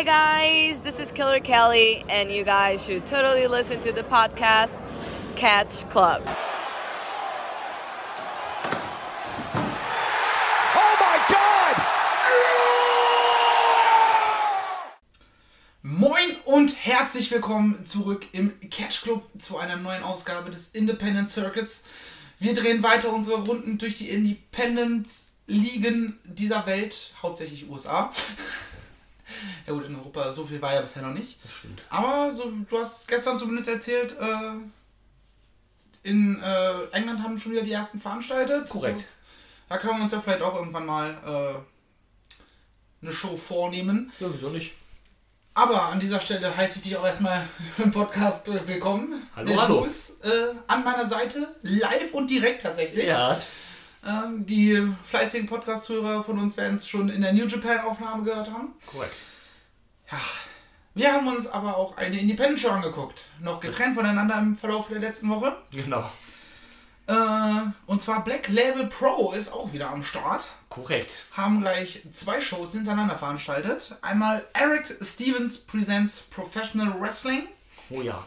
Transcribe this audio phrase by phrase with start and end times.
[0.00, 0.80] Hi, guys.
[0.80, 4.80] This is Killer Kelly, and you guys should totally listen to the podcast
[5.36, 6.22] Catch Club.
[10.74, 11.76] Oh my God!
[15.82, 21.84] Moin und herzlich willkommen zurück im Catch Club zu einer neuen Ausgabe des Independent Circuits.
[22.38, 28.10] Wir drehen weiter unsere Runden durch die Independent-Ligen dieser Welt, hauptsächlich USA.
[29.66, 31.42] ja gut, in Europa so viel war ja bisher noch nicht.
[31.42, 31.82] Das stimmt.
[31.88, 34.52] Aber so, du hast gestern zumindest erzählt, äh,
[36.02, 38.68] in äh, England haben schon wieder die ersten veranstaltet.
[38.68, 39.00] Korrekt.
[39.00, 39.06] So,
[39.68, 44.12] da können wir uns ja vielleicht auch irgendwann mal äh, eine Show vornehmen.
[44.18, 44.72] Ja, wieso nicht?
[45.54, 47.46] Aber an dieser Stelle heiße ich dich auch erstmal
[47.78, 49.26] im Podcast äh, willkommen.
[49.34, 49.76] Hallo, Der hallo.
[49.76, 53.04] Du bist äh, an meiner Seite, live und direkt tatsächlich.
[53.04, 53.40] Ja,
[54.06, 58.74] Ähm, die fleißigen Podcast-Hörer von uns werden es schon in der New Japan-Aufnahme gehört haben.
[58.86, 59.14] korrekt.
[60.94, 63.24] Wir haben uns aber auch eine Independent-Show angeguckt.
[63.40, 65.56] Noch getrennt voneinander im Verlauf der letzten Woche.
[65.70, 66.10] Genau.
[67.06, 70.48] Äh, und zwar Black Label Pro ist auch wieder am Start.
[70.68, 71.12] Korrekt.
[71.32, 73.96] Haben gleich zwei Shows hintereinander veranstaltet.
[74.02, 77.46] Einmal Eric Stevens Presents Professional Wrestling.
[77.90, 78.24] Oh ja.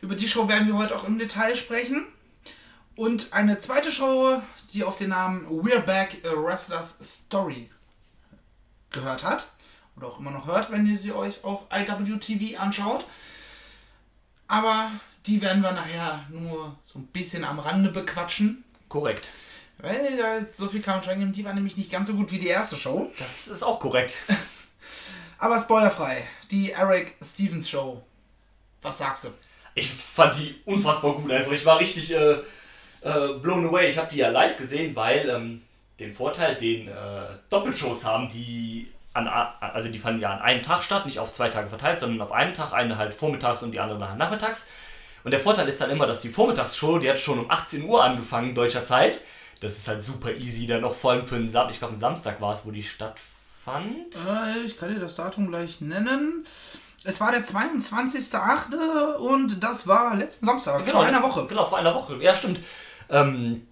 [0.00, 2.04] Über die Show werden wir heute auch im Detail sprechen.
[2.96, 4.40] Und eine zweite Show,
[4.72, 7.68] die auf den Namen We're Back a Wrestlers Story
[8.90, 9.48] gehört hat.
[9.96, 13.04] Oder auch immer noch hört, wenn ihr sie euch auf IWTV anschaut.
[14.46, 14.90] Aber
[15.26, 18.64] die werden wir nachher nur so ein bisschen am Rande bequatschen.
[18.88, 19.28] Korrekt.
[19.78, 22.38] Weil da so viel kann man schon die war nämlich nicht ganz so gut wie
[22.38, 23.12] die erste Show.
[23.18, 24.14] Das ist auch korrekt.
[25.38, 28.02] Aber spoilerfrei, die Eric Stevens Show.
[28.82, 29.28] Was sagst du?
[29.74, 31.52] Ich fand die unfassbar gut einfach.
[31.52, 32.38] Ich war richtig äh,
[33.04, 33.88] äh, blown away.
[33.88, 35.62] Ich habe die ja live gesehen, weil ähm,
[36.00, 36.92] den Vorteil, den äh,
[37.50, 41.48] Doppelshows haben, die an, also die fanden ja an einem Tag statt, nicht auf zwei
[41.48, 44.66] Tage verteilt, sondern auf einem Tag, eine halt vormittags und die andere halt nachmittags.
[45.22, 48.02] Und der Vorteil ist dann immer, dass die Vormittagsshow, die hat schon um 18 Uhr
[48.02, 49.20] angefangen, deutscher Zeit.
[49.60, 52.00] Das ist halt super easy, dann auch vor allem für einen Samstag, ich glaube, ein
[52.00, 54.16] Samstag war es, wo die stattfand.
[54.16, 56.44] Äh, ich kann dir das Datum gleich nennen.
[57.04, 59.14] Es war der 22.08.
[59.14, 61.46] und das war letzten Samstag, vor einer Woche.
[61.46, 62.16] Genau, vor einer Woche.
[62.20, 62.60] Ja, stimmt.
[63.10, 63.66] Ähm,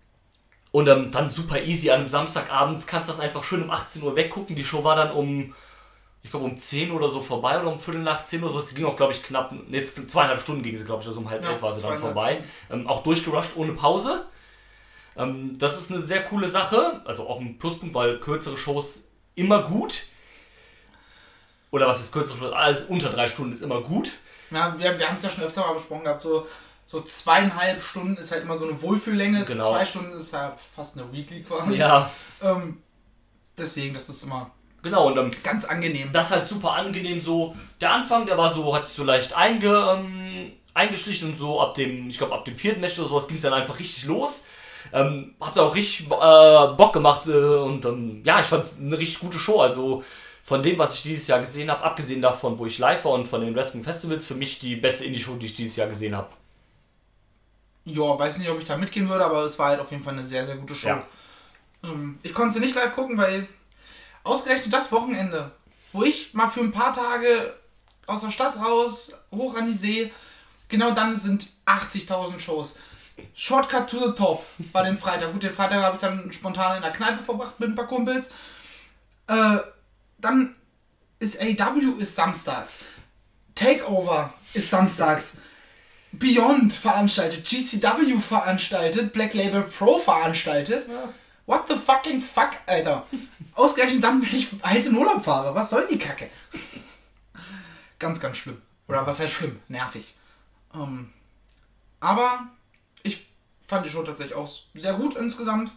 [0.72, 4.16] und ähm, dann super easy an einem Samstagabend kannst das einfach schön um 18 Uhr
[4.16, 4.56] weggucken.
[4.56, 5.54] Die Show war dann um,
[6.22, 8.62] ich glaube um 10 oder so vorbei oder um Viertel nach 10 oder so.
[8.62, 11.20] Die ging auch, glaube ich, knapp, nee, jetzt zweieinhalb Stunden ging sie, glaube ich, also
[11.20, 12.42] um halb Ja, elf war sie dann vorbei.
[12.70, 14.26] Ähm, auch durchgerusht ohne Pause.
[15.14, 17.02] Ähm, das ist eine sehr coole Sache.
[17.04, 19.00] Also auch ein Pluspunkt, weil kürzere Shows
[19.34, 20.06] immer gut.
[21.70, 22.52] Oder was ist kürzere Shows?
[22.52, 24.12] Alles unter drei Stunden ist immer gut.
[24.50, 26.46] Ja, wir, wir haben es ja schon öfter mal besprochen gehabt, so,
[26.86, 29.44] so zweieinhalb Stunden ist halt immer so eine Wohlfühllänge.
[29.44, 29.72] Genau.
[29.72, 31.76] Zwei Stunden ist halt fast eine Weekly quasi.
[31.76, 32.10] Ja,
[32.42, 32.82] Ähm,
[33.56, 34.50] deswegen, das ist immer
[34.82, 35.06] genau.
[35.06, 36.12] Und ähm, ganz angenehm.
[36.12, 37.54] das halt super angenehm so.
[37.80, 41.74] Der Anfang, der war so, hat sich so leicht einge, ähm, eingeschlichen und so ab
[41.74, 44.44] dem, ich glaube ab dem vierten Match oder sowas ging es dann einfach richtig los.
[44.92, 48.98] Ähm, hab da auch richtig äh, Bock gemacht äh, und ähm, ja, ich fand eine
[48.98, 49.60] richtig gute Show.
[49.60, 50.02] Also
[50.42, 53.28] von dem, was ich dieses Jahr gesehen habe, abgesehen davon, wo ich live war und
[53.28, 56.28] von den Wrestling Festivals, für mich die beste Indie-Show, die ich dieses Jahr gesehen habe.
[57.84, 60.14] Ja, weiß nicht, ob ich da mitgehen würde, aber es war halt auf jeden Fall
[60.14, 60.88] eine sehr, sehr gute Show.
[60.88, 61.06] Ja.
[61.82, 63.48] Ähm, ich konnte sie nicht live gucken, weil
[64.24, 65.50] ausgerechnet das Wochenende,
[65.92, 67.54] wo ich mal für ein paar Tage
[68.06, 70.12] aus der Stadt raus, hoch an die See,
[70.68, 72.74] genau dann sind 80.000 Shows.
[73.34, 75.32] Shortcut to the Top war den Freitag.
[75.32, 78.30] Gut, den Freitag habe ich dann spontan in der Kneipe verbracht mit ein paar Kumpels.
[79.26, 79.58] Äh,
[80.18, 80.56] dann
[81.18, 82.78] ist AW ist samstags.
[83.54, 85.38] Takeover ist samstags.
[86.12, 90.86] Beyond veranstaltet, GCW veranstaltet, Black Label Pro veranstaltet.
[91.46, 93.06] What the fucking fuck, Alter?
[93.54, 95.54] Ausgerechnet dann, wenn ich halt in Urlaub fahre.
[95.54, 96.28] Was soll die Kacke?
[97.98, 98.60] Ganz, ganz schlimm.
[98.88, 99.60] Oder was heißt schlimm?
[99.68, 100.14] Nervig.
[100.74, 101.12] Ähm,
[102.00, 102.46] aber
[103.02, 103.26] ich
[103.66, 105.72] fand die Show tatsächlich auch sehr gut insgesamt.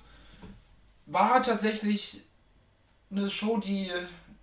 [1.06, 2.24] War tatsächlich
[3.12, 3.92] eine Show, die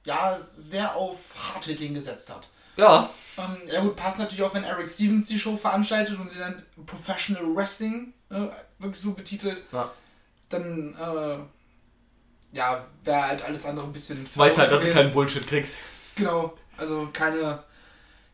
[0.05, 2.49] ja sehr auf Hardhitting gesetzt hat.
[2.77, 6.39] Ja, Ähm, ja gut, passt natürlich auch, wenn Eric Stevens die Show veranstaltet und sie
[6.39, 8.49] dann Professional Wrestling äh,
[8.79, 9.91] wirklich so betitelt, ja.
[10.51, 15.47] dann äh, ja, wäre halt alles andere ein bisschen weiß halt, dass du keinen Bullshit
[15.47, 15.75] kriegst.
[16.15, 17.63] Genau, also keine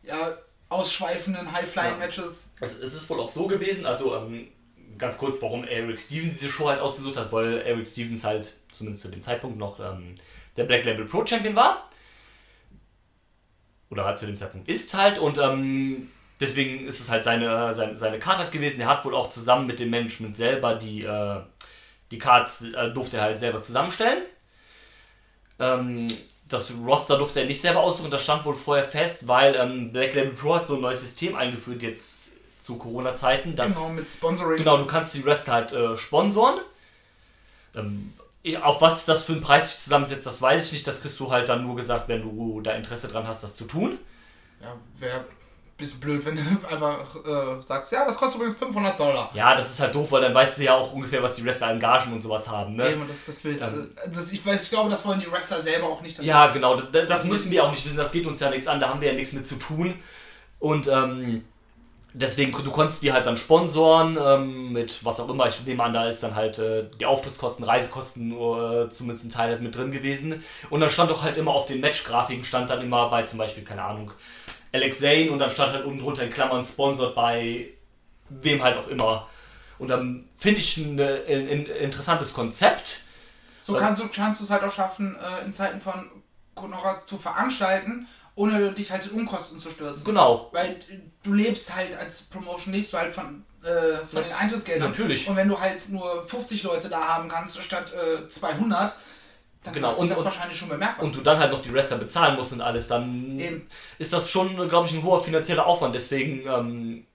[0.03, 0.33] ja,
[0.67, 2.55] ausschweifenden High-Flying-Matches.
[2.59, 4.49] Es, es ist wohl auch so gewesen, also ähm,
[4.97, 9.03] ganz kurz, warum Eric Stevens diese Show halt ausgesucht hat, weil Eric Stevens halt zumindest
[9.03, 10.15] zu dem Zeitpunkt noch ähm,
[10.57, 11.89] der Black Label Pro Champion war.
[13.89, 16.09] Oder halt zu dem Zeitpunkt ist halt und ähm,
[16.39, 18.81] deswegen ist es halt seine, seine, seine Card halt gewesen.
[18.81, 21.39] Er hat wohl auch zusammen mit dem Management selber die, äh,
[22.11, 24.23] die Cards äh, durfte er halt selber zusammenstellen.
[25.59, 26.07] Ähm,
[26.47, 30.15] das Roster durfte er nicht selber aussuchen, das stand wohl vorher fest, weil ähm, Black
[30.15, 32.31] Label Pro hat so ein neues System eingeführt jetzt
[32.61, 33.55] zu Corona-Zeiten.
[33.55, 34.57] Genau, mit Sponsoring.
[34.57, 36.59] Genau, du kannst die Wrestler halt äh, sponsoren.
[37.75, 38.13] Ähm,
[38.61, 40.87] auf was das für einen Preis sich zusammensetzt, das weiß ich nicht.
[40.87, 43.65] Das kriegst du halt dann nur gesagt, wenn du da Interesse dran hast, das zu
[43.65, 43.99] tun.
[44.61, 45.25] Ja, wäre ein
[45.77, 49.29] bisschen blöd, wenn du einfach äh, sagst, ja, das kostet übrigens 500 Dollar.
[49.33, 51.67] Ja, das ist halt doof, weil dann weißt du ja auch ungefähr, was die Wrestler
[51.67, 52.75] an Gagen und sowas haben.
[52.75, 52.91] Ne?
[52.91, 53.89] Eben, das, das willst du.
[54.09, 56.21] Das, ich, weiß, ich glaube, das wollen die Wrestler selber auch nicht.
[56.23, 58.49] Ja, das, genau, das, das das müssen wir auch nicht wissen, das geht uns ja
[58.49, 59.99] nichts an, da haben wir ja nichts mit zu tun.
[60.59, 61.45] Und ähm,
[62.13, 65.47] deswegen, du konntest die halt dann sponsoren ähm, mit was auch immer.
[65.47, 69.51] Ich nehme an, da ist dann halt äh, die Auftrittskosten, Reisekosten äh, zumindest ein Teil
[69.51, 70.43] halt mit drin gewesen.
[70.69, 73.63] Und dann stand auch halt immer auf den Match-Grafiken, stand dann immer bei zum Beispiel,
[73.63, 74.11] keine Ahnung,
[74.71, 77.69] Alex Zane und dann stand halt unten drunter in Klammern sponsored bei
[78.29, 79.27] wem halt auch immer.
[79.79, 83.01] Und dann finde ich ein, ein, ein interessantes Konzept.
[83.57, 86.09] So kannst du, es halt auch schaffen, äh, in Zeiten von
[86.55, 88.07] Corona zu veranstalten,
[88.39, 90.05] ohne dich halt in Unkosten zu stürzen.
[90.05, 90.49] Genau.
[90.53, 90.79] Weil
[91.23, 94.91] du lebst halt als Promotion, lebst du halt von, äh, von den Eintrittsgeldern.
[94.91, 95.27] Natürlich.
[95.27, 98.95] Und wenn du halt nur 50 Leute da haben kannst, statt äh, 200,
[99.63, 101.03] dann Genau, und- das und- wahrscheinlich schon bemerkbar.
[101.05, 103.67] und du dann halt noch die Wrestler bezahlen musst und alles, dann Eben.
[103.97, 105.93] ist das schon, glaube ich, ein hoher finanzieller Aufwand.
[105.93, 107.05] Deswegen ähm,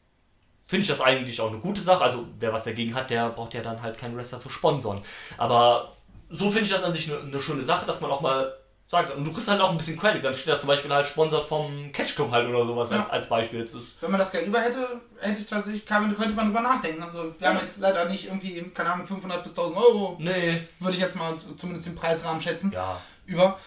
[0.66, 2.04] finde ich das eigentlich auch eine gute Sache.
[2.04, 5.02] Also wer was dagegen hat, der braucht ja dann halt keinen Wrestler zu sponsern.
[5.38, 5.92] Aber
[6.28, 8.54] so finde ich das an sich eine, eine schöne Sache, dass man auch mal
[8.86, 10.22] sagt, und du kriegst halt auch ein bisschen Credit.
[10.24, 13.00] Dann steht da zum Beispiel halt sponsert vom Catch Club halt oder sowas Ja.
[13.02, 13.60] als, als Beispiel.
[13.60, 16.60] Jetzt ist, Wenn man das Geld über hätte, hätte ich tatsächlich, kann, könnte man drüber
[16.60, 17.02] nachdenken.
[17.02, 20.94] Also wir haben jetzt leider nicht irgendwie, keine Ahnung, 500 bis 1000 Euro, nee, würde
[20.94, 23.00] ich jetzt mal zumindest den Preisrahmen schätzen, ja.
[23.26, 23.58] über.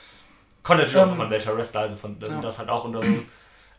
[0.64, 2.42] Kann natürlich auch Ähm, von welcher Wrestler, also von ja.
[2.42, 2.84] das halt auch.
[2.86, 3.26] Und, ähm,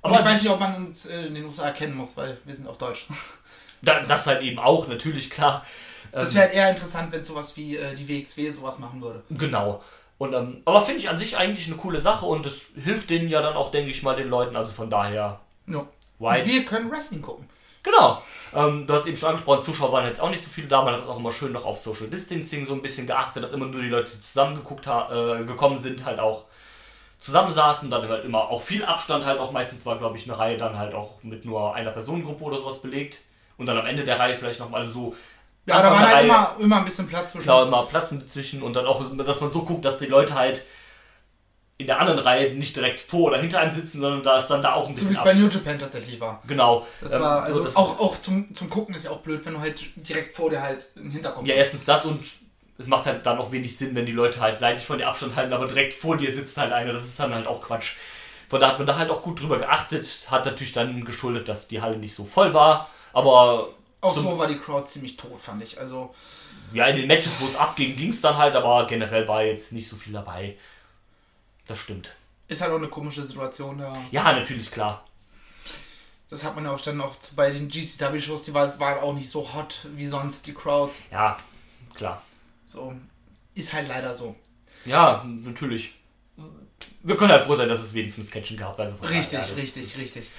[0.03, 2.39] Aber aber ich weiß nicht, ob man uns äh, in den USA erkennen muss, weil
[2.45, 3.07] wir sind auf Deutsch.
[3.83, 5.65] da, das halt eben auch, natürlich, klar.
[6.13, 9.23] Das Ähm, wäre halt eher interessant, wenn sowas wie äh, die WXW sowas machen würde.
[9.31, 9.83] Genau.
[10.19, 13.29] Und, ähm, aber finde ich an sich eigentlich eine coole Sache und es hilft denen
[13.29, 14.57] ja dann auch, denke ich mal, den Leuten.
[14.57, 15.41] Also von daher.
[15.67, 15.87] Ja.
[16.19, 16.45] Why?
[16.45, 17.49] Wir können Wrestling gucken.
[17.85, 18.23] Genau.
[18.55, 20.83] Ähm, du hast eben schon angesprochen, Zuschauer waren jetzt auch nicht so viele da.
[20.83, 23.53] Man hat das auch immer schön noch auf Social Distancing so ein bisschen geachtet, dass
[23.53, 26.47] immer nur die Leute, die zusammengeguckt äh, gekommen sind, halt auch
[27.21, 27.89] zusammensaßen.
[27.89, 29.53] Dann halt immer auch viel Abstand halt auch.
[29.53, 32.83] Meistens war, glaube ich, eine Reihe dann halt auch mit nur einer Personengruppe oder sowas
[32.83, 33.21] belegt.
[33.57, 35.15] Und dann am Ende der Reihe vielleicht nochmal so.
[35.69, 37.45] Ja, da war halt immer, immer ein bisschen Platz zwischen.
[37.47, 40.65] Genau, immer Platzen dazwischen und dann auch, dass man so guckt, dass die Leute halt
[41.81, 44.63] in der anderen Reihe nicht direkt vor oder hinter einem sitzen, sondern da ist dann
[44.63, 45.35] da auch ein So bisschen wie es bei.
[45.35, 46.43] New Japan tatsächlich war.
[46.49, 46.85] Genau.
[47.01, 49.43] Das Ähm, war, so, also dass- auch, auch zum, zum Gucken ist ja auch blöd,
[49.47, 52.25] wenn du halt direkt vor dir halt im Hintergrund Ja, erstens das und
[52.79, 55.37] es macht halt dann auch wenig Sinn, wenn die Leute halt seitlich von dir Abstand
[55.37, 56.93] halten, aber direkt vor dir sitzt halt einer.
[56.93, 57.95] Das ist dann halt auch Quatsch.
[58.49, 60.27] Von da hat man da halt auch gut drüber geachtet.
[60.31, 62.89] Hat natürlich dann geschuldet, dass die Halle nicht so voll war.
[63.13, 63.69] Aber
[64.01, 65.79] Auch so war die Crowd ziemlich tot, fand ich.
[65.79, 66.15] Also,
[66.73, 69.73] ja, in den Matches, wo es abging, ging es dann halt, aber generell war jetzt
[69.73, 70.57] nicht so viel dabei.
[71.67, 72.15] Das stimmt.
[72.47, 73.97] ist halt auch eine komische Situation da.
[74.11, 75.05] Ja, natürlich, klar.
[76.31, 79.31] Das hat man ja auch dann auch bei den GCW-Shows, die war- waren auch nicht
[79.31, 81.03] so hot wie sonst, die Crowds.
[81.11, 81.37] Ja,
[81.95, 82.23] klar.
[82.67, 82.95] So,
[83.55, 84.37] ist halt leider so.
[84.85, 85.95] Ja, natürlich.
[87.03, 88.79] Wir können halt froh sein, dass es wenigstens Catchen gab.
[88.79, 90.31] Also Richtig, richtig, richtig.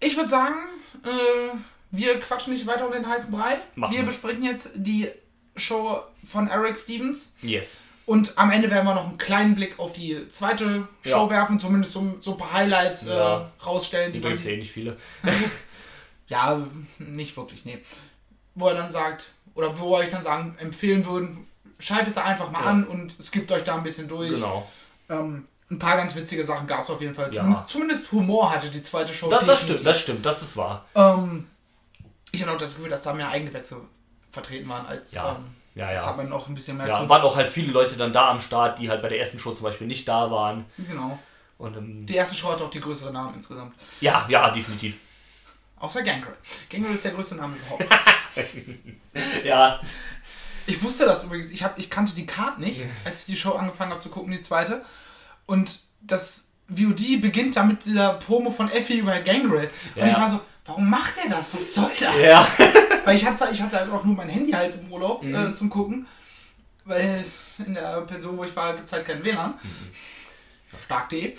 [0.00, 0.56] Ich würde sagen,
[1.04, 1.56] äh,
[1.92, 3.58] wir quatschen nicht weiter um den heißen Brei.
[3.76, 5.08] Machen wir besprechen jetzt die
[5.56, 7.36] Show von Eric Stevens.
[7.42, 7.78] Yes.
[8.04, 11.30] Und am Ende werden wir noch einen kleinen Blick auf die zweite Show Ja.
[11.30, 13.42] werfen, zumindest so, so ein paar Highlights Ja.
[13.42, 14.96] äh, rausstellen, die gibt es eh nicht viele.
[16.28, 16.58] Ja,
[16.98, 17.78] nicht wirklich, nee.
[18.54, 21.46] Wo er dann sagt, oder wo euch dann sagen, empfehlen würden,
[21.78, 22.66] schaltet sie einfach mal Ja.
[22.70, 24.30] an und skippt euch da ein bisschen durch.
[24.30, 24.66] Genau.
[25.10, 27.30] Ähm, ein paar ganz witzige Sachen gab es auf jeden Fall.
[27.30, 29.28] Zumindest, zumindest Humor hatte die zweite Show.
[29.28, 30.86] Da, das stimmt, das stimmt, das ist wahr.
[30.94, 31.46] Ähm,
[32.32, 33.80] ich habe auch das Gefühl, dass da mehr Eigengewächse
[34.30, 35.12] vertreten waren als.
[35.12, 35.36] Ja.
[35.36, 36.06] Ähm, Ja, das ja.
[36.08, 38.30] hat man noch ein bisschen mehr Ja, zu- waren auch halt viele Leute dann da
[38.30, 40.64] am Start, die halt bei der ersten Show zum Beispiel nicht da waren.
[40.76, 41.18] Genau.
[41.58, 43.74] Und ähm, Die erste Show hat auch die größere Namen insgesamt.
[44.00, 44.96] ja, ja, definitiv.
[45.78, 46.34] Außer Gangrel.
[46.70, 47.84] Gangrel ist der größte Name überhaupt.
[49.44, 49.80] Ja,
[50.66, 51.50] Ich wusste das übrigens.
[51.50, 54.32] Ich, hab, ich kannte die Card nicht, als ich die Show angefangen habe zu gucken,
[54.32, 54.84] die zweite.
[55.46, 59.68] Und das VOD beginnt ja mit dieser Promo von Effie über Gangrel.
[59.94, 60.06] Und Ja.
[60.06, 61.52] ich war so, warum macht er das?
[61.54, 62.16] Was soll das?
[62.18, 62.46] ja.
[63.04, 65.34] Weil ich hatte, ich hatte halt auch nur mein Handy halt im Urlaub Mhm.
[65.34, 66.06] äh, zum Gucken.
[66.84, 67.24] Weil
[67.64, 69.54] in der Pension, wo ich war, gibt es halt kein WLAN.
[69.62, 70.78] Mhm.
[70.84, 71.36] Stark.de.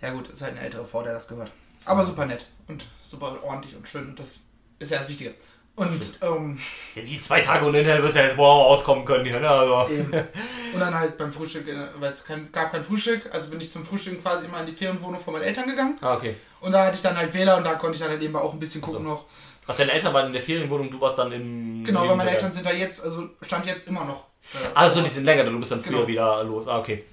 [0.00, 1.50] Ja gut, ist halt eine ältere Frau, der das gehört.
[1.84, 4.08] Aber super nett und super ordentlich und schön.
[4.08, 4.40] Und das
[4.78, 5.34] ist ja das Wichtige.
[5.80, 6.58] Und ähm,
[6.94, 9.24] ja die zwei Tage und hinterher wirst du ja jetzt morgen auskommen können.
[9.24, 9.48] Ja, ne?
[9.48, 9.92] also.
[9.92, 10.12] Eben.
[10.74, 13.72] Und dann halt beim Frühstück, äh, weil es kein, gab kein Frühstück, also bin ich
[13.72, 15.98] zum Frühstück quasi immer in die Ferienwohnung von meinen Eltern gegangen.
[16.00, 16.36] Ah, okay.
[16.60, 18.52] Und da hatte ich dann halt Wähler und da konnte ich dann halt eben auch
[18.52, 19.08] ein bisschen gucken So.
[19.08, 19.24] noch.
[19.66, 21.82] Ach, deine Eltern waren in der Ferienwohnung, du warst dann im.
[21.84, 24.26] Genau, weil meine Eltern sind da jetzt, also stand jetzt immer noch.
[24.52, 26.06] Äh, Ah, so, die sind länger, du bist dann früher Genau.
[26.06, 26.68] wieder los.
[26.68, 27.04] Ah, okay.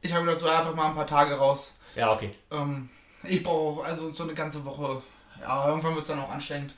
[0.00, 1.76] Ich habe gedacht, so einfach mal ein paar Tage raus.
[1.96, 2.30] Ja, okay.
[2.52, 2.88] Ähm,
[3.24, 5.02] ich brauche auch also so eine ganze Woche.
[5.40, 6.74] Ja, irgendwann wird es dann auch anstrengend.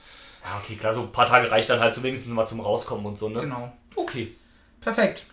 [0.47, 3.19] Ja, okay, klar, so ein paar Tage reicht dann halt wenigstens mal zum Rauskommen und
[3.19, 3.41] so, ne?
[3.41, 3.73] Genau.
[3.97, 4.35] Okay.
[4.81, 5.27] Perfekt.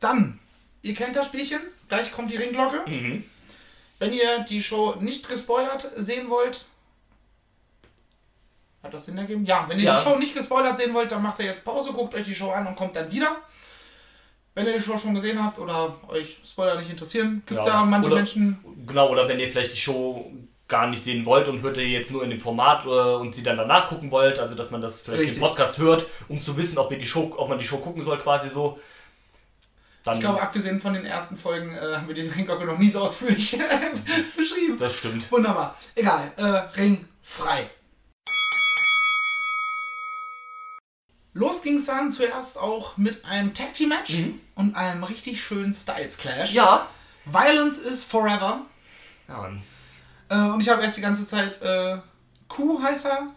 [0.00, 0.38] Dann,
[0.82, 1.60] ihr kennt das Spielchen.
[1.88, 2.88] Gleich kommt die Ringglocke.
[2.90, 3.24] Mhm.
[3.98, 6.64] Wenn ihr die Show nicht gespoilert sehen wollt.
[8.82, 9.44] Hat das Sinn ergeben?
[9.44, 9.96] Ja, wenn ihr Ja.
[9.98, 12.50] die Show nicht gespoilert sehen wollt, dann macht ihr jetzt Pause, guckt euch die Show
[12.50, 13.36] an und kommt dann wieder.
[14.54, 17.74] Wenn ihr die Show schon gesehen habt oder euch Spoiler nicht interessieren, gibt es ja.
[17.80, 17.84] Ja.
[17.84, 18.58] manche Oder- Menschen.
[18.86, 20.30] Genau, oder wenn ihr vielleicht die Show
[20.74, 23.44] gar nicht sehen wollt und hört ihr jetzt nur in dem Format äh, und sie
[23.44, 25.36] dann danach gucken wollt, also dass man das vielleicht Richtig.
[25.38, 28.02] im Podcast hört, um zu wissen, ob wir die Show, ob man die Show gucken
[28.02, 28.78] soll, quasi so.
[30.04, 32.90] Dann, Ich glaube, abgesehen von den ersten Folgen äh, haben wir die Ringglocke noch nie
[32.90, 33.56] so ausführlich
[34.36, 34.76] beschrieben.
[34.80, 35.30] das stimmt.
[35.30, 35.76] Wunderbar.
[35.94, 36.32] Egal.
[36.36, 36.42] Äh,
[36.80, 37.70] Ring frei.
[41.36, 44.40] Los ging es dann zuerst auch mit einem Tag Team Match Mhm.
[44.56, 46.52] und einem richtig schönen Styles Clash.
[46.52, 46.86] Ja.
[47.26, 48.60] Violence is forever.
[49.28, 49.62] Ja, Mann.
[50.34, 51.98] Äh, und ich habe erst die ganze Zeit äh,
[52.48, 53.28] Q heißt er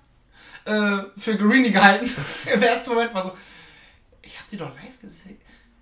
[0.66, 2.10] äh, für Guarini gehalten.
[2.54, 3.38] Im ersten Moment war so,
[4.22, 5.38] ich habe die doch live gesehen.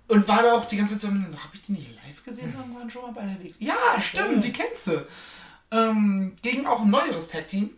[0.08, 2.54] Und war da auch die ganze Zeit so, so habe ich die nicht live gesehen
[2.56, 3.56] irgendwann schon mal bei der WX?
[3.60, 5.06] Ja, stimmt, die kennst du.
[5.72, 7.70] Ähm, gegen auch ein neueres Tag Team.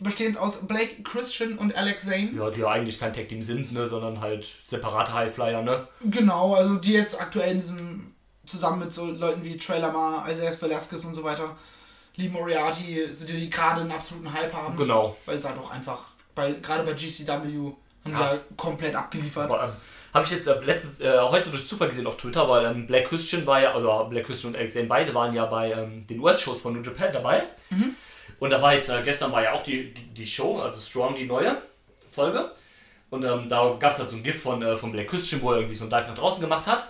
[0.00, 2.32] Bestehend aus Blake Christian und Alex Zane.
[2.34, 5.86] Ja, die ja eigentlich kein Tag Team sind, ne, sondern halt separate Highflyer, ne?
[6.04, 10.60] Genau, also die jetzt aktuell in diesem, zusammen mit so Leuten wie Trailer Ma, Isaiah
[10.60, 11.56] Velasquez und so weiter,
[12.16, 14.76] Lee Moriarty, sind die, die gerade einen absoluten Hype haben.
[14.76, 15.16] Genau.
[15.26, 16.04] Weil es halt auch einfach,
[16.34, 18.34] bei, gerade bei GCW haben Ja.
[18.34, 19.50] ja komplett abgeliefert.
[19.50, 19.70] Aber, ähm,
[20.12, 23.08] Habe ich jetzt äh, letztes, äh, heute durch Zufall gesehen auf Twitter, weil ähm, Black
[23.08, 26.20] Christian war ja, also Black Christian und Alex Zane beide waren ja bei ähm, den
[26.20, 27.42] US-Shows von New Japan dabei.
[28.38, 31.16] Und da war jetzt, äh, gestern war ja auch die, die, die Show, also Strong,
[31.16, 31.56] die neue
[32.12, 32.52] Folge.
[33.10, 35.50] Und ähm, da gab es halt so ein GIF von, äh, von Black Christian, wo
[35.52, 36.88] er irgendwie so ein Dive nach draußen gemacht hat.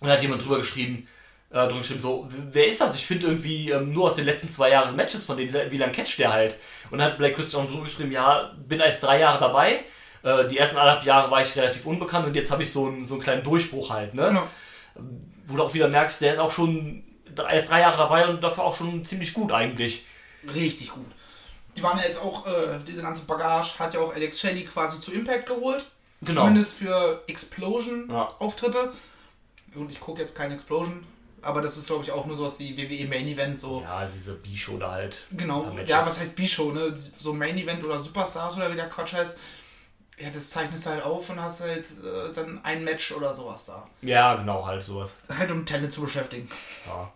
[0.00, 1.08] Und da hat jemand drüber geschrieben,
[1.56, 2.94] äh, drüber geschrieben, so, wer ist das?
[2.94, 5.92] Ich finde irgendwie ähm, nur aus den letzten zwei Jahren Matches von denen, wie lange
[5.92, 6.56] catcht der halt?
[6.90, 9.84] Und dann hat Black Christian drüber geschrieben, ja, bin erst drei Jahre dabei.
[10.22, 13.06] Äh, die ersten anderthalb Jahre war ich relativ unbekannt und jetzt habe ich so einen,
[13.06, 14.28] so einen kleinen Durchbruch halt, ne?
[14.28, 14.46] Genau.
[15.46, 17.04] Wo du auch wieder merkst, der ist auch schon,
[17.36, 20.04] er ist drei Jahre dabei und dafür auch schon ziemlich gut eigentlich.
[20.52, 21.06] Richtig gut.
[21.76, 25.00] Die waren ja jetzt auch, äh, diese ganze Bagage hat ja auch Alex Shelley quasi
[25.00, 25.84] zu Impact geholt.
[26.22, 26.42] Genau.
[26.42, 27.18] Zumindest für Ja.
[27.26, 28.92] Explosion-Auftritte.
[29.74, 31.04] Gut, ich gucke jetzt kein Explosion,
[31.46, 33.80] aber das ist glaube ich auch nur sowas wie WWE Main Event, so.
[33.82, 35.16] Ja, diese B-Show da halt.
[35.32, 36.92] Genau, ja, was heißt B-Show, ne?
[36.96, 39.38] So Main Event oder Superstars oder wie der Quatsch heißt.
[40.18, 43.66] Ja, das zeichnest du halt auf und hast halt äh, dann ein Match oder sowas
[43.66, 43.86] da.
[44.00, 45.10] Ja, genau, halt sowas.
[45.28, 46.48] Halt um Talent zu beschäftigen.
[46.86, 47.12] Ja.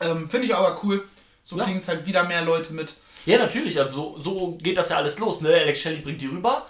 [0.00, 1.06] Ähm, Finde ich aber cool.
[1.42, 1.64] So Ja.
[1.64, 2.94] kriegen es halt wieder mehr Leute mit.
[3.26, 5.50] Ja, natürlich, also so, so geht das ja alles los, ne?
[5.50, 6.66] Alex Shelley bringt die rüber,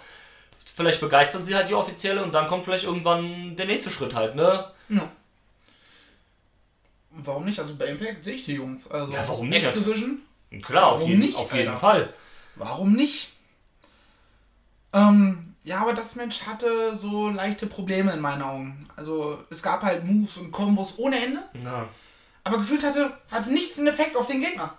[0.63, 4.35] vielleicht begeistern sie halt die offizielle und dann kommt vielleicht irgendwann der nächste Schritt halt,
[4.35, 4.71] ne?
[4.89, 5.09] Ja.
[7.11, 7.59] Warum nicht?
[7.59, 8.89] Also bei Impact sehe ich die Jungs.
[8.89, 9.63] Also Ja, warum nicht?
[9.63, 10.19] X-Division,
[10.61, 11.79] klar, auf Warum jeden, nicht, auf jeden Alter?
[11.79, 12.13] Fall.
[12.55, 13.33] warum nicht?
[14.93, 18.87] Ähm, ja, aber das Match hatte so leichte Probleme in meinen Augen.
[18.95, 21.43] Also es gab halt Moves und Kombos ohne Ende.
[21.63, 21.87] Ja.
[22.43, 24.77] aber gefühlt hatte, hatte nichts einen Effekt auf den Gegner.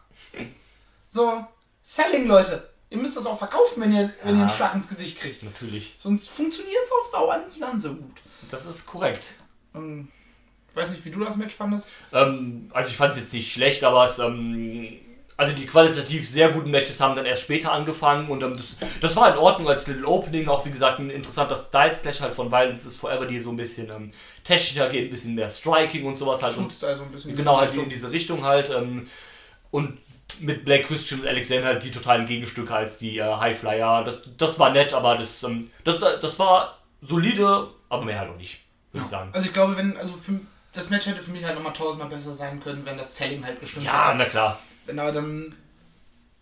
[1.09, 1.47] So,
[1.81, 2.69] Selling, Leute.
[2.91, 4.55] Ihr müsst das auch verkaufen, wenn ihr, wenn ihr einen Ja.
[4.55, 5.43] Schlag ins Gesicht kriegt.
[5.45, 5.97] Natürlich.
[5.99, 8.21] Sonst funktioniert es auf Dauer nicht ganz so gut.
[8.51, 9.25] Das ist korrekt.
[9.75, 10.09] Ähm,
[10.73, 11.91] ich weiß nicht, wie du das Match fandest.
[12.13, 14.89] Ähm, also ich fand es jetzt nicht schlecht, aber es, ähm,
[15.37, 19.17] also die qualitativ sehr guten Matches haben dann erst später angefangen und ähm, das, das
[19.17, 22.51] war in Ordnung als Little Opening, auch wie gesagt ein interessanter Styles Clash halt von
[22.51, 24.13] Violence is Forever, die so ein bisschen ähm,
[24.45, 27.37] technischer geht, ein bisschen mehr Striking und sowas halt Schutzt also ein bisschen.
[27.37, 29.09] genau halt die in diese Richtung halt ähm,
[29.71, 29.99] und
[30.41, 34.05] mit Black Christian und Alexander halt die totalen Gegenstücke als die äh, Highflyer.
[34.05, 38.37] Das, das war nett, aber das, ähm, das, das war solide, aber mehr halt auch
[38.37, 38.61] nicht,
[38.93, 39.31] würde ich sagen.
[39.33, 40.41] Also ich glaube, wenn, also für,
[40.73, 43.61] das Match hätte für mich halt nochmal tausendmal besser sein können, wenn das Selling halt
[43.61, 44.19] gestimmt Ja, hätte.
[44.19, 44.59] na klar.
[44.87, 45.55] Wenn aber dann,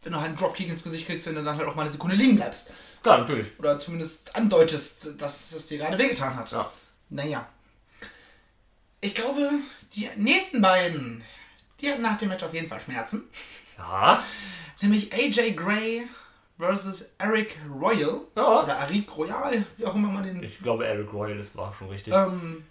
[0.02, 1.92] wenn du halt einen Dropkick ins Gesicht kriegst, wenn du dann halt auch mal eine
[1.92, 2.72] Sekunde liegen bleibst.
[3.02, 3.46] Klar, natürlich.
[3.58, 6.50] Oder zumindest andeutest, dass es dir gerade wehgetan hat.
[6.52, 6.70] Ja.
[7.08, 7.46] Naja.
[9.00, 9.50] Ich glaube,
[9.94, 11.22] die nächsten beiden,
[11.80, 13.24] die hatten nach dem Match auf jeden Fall Schmerzen.
[13.78, 14.22] Ja.
[14.82, 16.06] Nämlich AJ Gray
[16.58, 18.20] versus Eric Royal.
[18.36, 18.62] Ja.
[18.64, 20.42] Oder Arik Royal, wie auch immer man den.
[20.42, 22.12] Ich glaube, Eric Royal, das war schon richtig.
[22.14, 22.64] Ähm,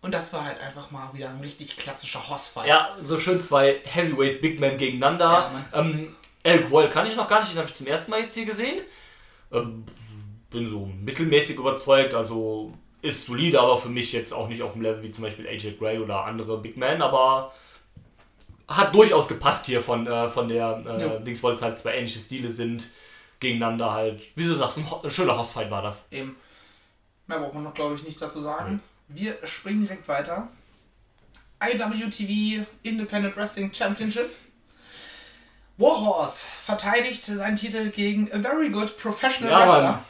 [0.00, 2.66] und das war halt einfach mal wieder ein richtig klassischer Hossfight.
[2.68, 5.50] Ja, so schön zwei Heavyweight Big Men gegeneinander.
[5.72, 8.20] Ja, ähm, Eric Royal kann ich noch gar nicht, den habe ich zum ersten Mal
[8.20, 8.82] jetzt hier gesehen.
[9.52, 9.84] Ähm,
[10.50, 14.82] bin so mittelmäßig überzeugt, also ist solide, aber für mich jetzt auch nicht auf dem
[14.82, 17.52] Level wie zum Beispiel AJ Gray oder andere Big Men, aber
[18.66, 21.08] hat durchaus gepasst hier von, äh, von der äh, Ja.
[21.18, 22.88] Dings, weil es halt zwei ähnliche Stile sind
[23.40, 24.22] gegeneinander halt.
[24.36, 26.06] Wie du sagst, ein, ein schöner Hossfight war das.
[26.10, 26.36] Eben.
[27.26, 28.80] Mehr braucht man noch, glaube ich, nicht dazu sagen.
[29.08, 30.48] Wir springen direkt weiter.
[31.62, 34.30] IWTV Independent Wrestling Championship.
[35.76, 39.82] Warhorse verteidigt seinen Titel gegen A Very Good Professional Ja, Wrestler.
[39.92, 40.04] Mann.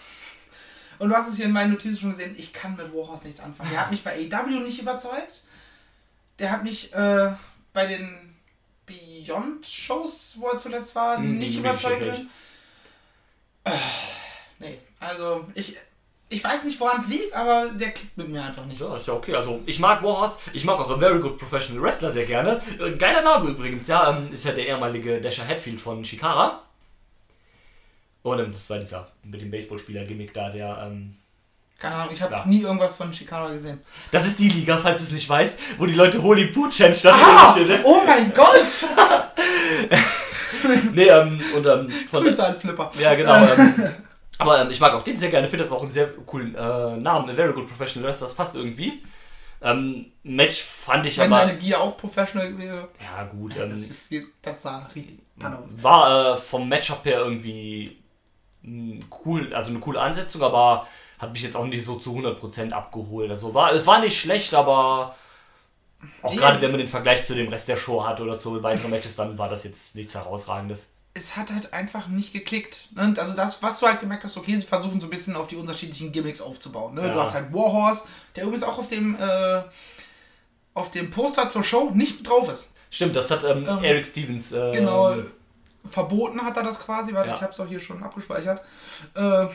[0.99, 3.40] Und du hast es hier in meinen Notizen schon gesehen, ich kann mit Warhorse nichts
[3.40, 3.71] anfangen.
[3.71, 5.43] Der hat mich bei AEW nicht überzeugt.
[6.38, 7.33] Der hat mich äh,
[7.73, 8.35] bei den
[8.87, 12.31] Beyond-Shows, wo er zuletzt war, Hm, nicht können.
[13.64, 13.71] Äh,
[14.59, 15.76] nee, also ich,
[16.30, 18.80] ich weiß nicht, woran es liegt, aber der klickt mit mir einfach nicht.
[18.80, 19.35] Ja, ist ja okay.
[19.35, 22.61] Also ich mag Warhorse, ich mag auch A Very Good Professional Wrestler sehr gerne.
[22.78, 26.62] Äh, Geiler Name übrigens, ja, ähm, ist ja der ehemalige Dasher Hatfield von Shikara.
[28.23, 31.16] Und ähm, das war dieser mit dem Baseballspieler-Gimmick da, der, ähm,
[31.78, 32.44] Keine Ahnung, ich habe Ja.
[32.44, 33.80] nie irgendwas von Shikara gesehen.
[34.11, 36.97] das ist die Liga, falls du es nicht weißt, wo die Leute Holy Poo Chant
[36.97, 37.80] statt Ah, ne?
[37.85, 38.66] oh mein Gott!
[40.92, 42.90] Nee, ähm, und ähm, von Grüße an Flipper.
[43.00, 43.37] Ja, genau.
[43.47, 43.94] Ähm,
[44.38, 45.49] aber ähm, ich mag auch den sehr gerne.
[45.49, 47.30] finde das auch einen sehr coolen äh, Namen.
[47.30, 49.02] A Very Good Professional Wrestler, das passt irgendwie.
[49.61, 51.42] Ähm, Match fand ich Wenn aber.
[51.47, 53.57] seine Gier auch professional wäre, Ja, gut.
[53.57, 55.83] Ähm, das, ist, das sah richtig Panne aus.
[55.83, 57.99] war äh, vom Matchup her irgendwie
[58.62, 60.87] mh, cool, also eine coole Ansetzung, aber
[61.18, 63.30] hat mich jetzt auch nicht so zu 100% abgeholt.
[63.33, 65.16] Also war, es war nicht schlecht, aber
[66.23, 66.37] auch Nee.
[66.37, 69.16] gerade wenn man den Vergleich zu dem Rest der Show hat oder zu weiteren Matches,
[69.16, 70.87] dann war das jetzt nichts herausragendes.
[71.19, 72.79] Es hat halt einfach nicht geklickt.
[72.95, 73.15] Ne?
[73.19, 75.57] Also das, was du halt gemerkt hast, okay, sie versuchen so ein bisschen auf die
[75.57, 76.95] unterschiedlichen Gimmicks aufzubauen.
[76.95, 77.07] Ne?
[77.09, 77.13] Ja.
[77.15, 78.07] Du hast halt Warhorse,
[78.37, 79.63] der übrigens auch auf dem, äh,
[80.75, 82.75] auf dem Poster zur Show nicht mit drauf ist.
[82.91, 84.53] Stimmt, das hat ähm, Ähm, Eric Stevens.
[84.53, 85.17] ähm, Genau,
[85.91, 87.35] verboten hat er das quasi, weil Ja.
[87.35, 88.63] ich habe es auch hier schon abgespeichert.
[89.15, 89.47] Äh,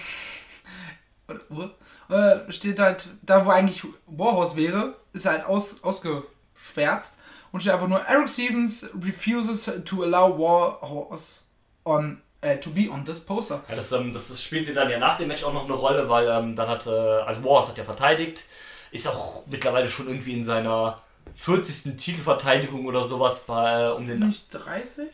[2.09, 7.19] äh, steht halt, da wo eigentlich Warhorse wäre, ist halt aus, ausgeschwärzt
[7.51, 11.42] und steht einfach nur Eric Stevens refuses to allow Warhorse
[11.85, 13.63] on äh, to be on this poster.
[13.69, 16.09] Ja, das, ähm, das, das spielte dann ja nach dem Match auch noch eine Rolle,
[16.09, 18.43] weil ähm, dann hat, äh, also Warhorse hat ja verteidigt,
[18.91, 21.01] ist auch mittlerweile schon irgendwie in seiner
[21.35, 21.97] 40.
[21.97, 25.07] Titelverteidigung oder sowas bei, äh, um Ist den, nicht 30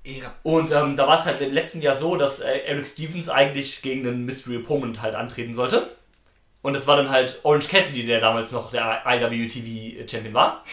[0.04, 0.32] Ehre.
[0.44, 3.82] Und ähm, da war es halt im letzten Jahr so, dass äh, Eric Stevens eigentlich
[3.82, 5.90] gegen den Mystery Opponent halt antreten sollte.
[6.62, 10.64] Und es war dann halt Orange Cassidy, der damals noch der IWTV Champion war.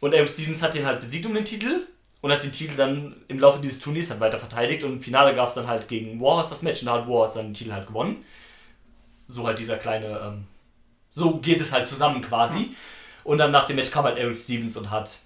[0.00, 1.86] Und Eric Stevens hat den halt besiegt um den Titel
[2.20, 4.84] und hat den Titel dann im Laufe dieses Turniers halt weiter verteidigt.
[4.84, 7.36] Und im Finale gab es dann halt gegen Warhorse das Match und da hat Warhorse
[7.38, 8.24] dann den Titel halt gewonnen.
[9.28, 10.44] So halt dieser kleine, ähm,
[11.10, 12.74] so geht es halt zusammen quasi.
[13.24, 15.18] Und dann nach dem Match kam halt Eric Stevens und hat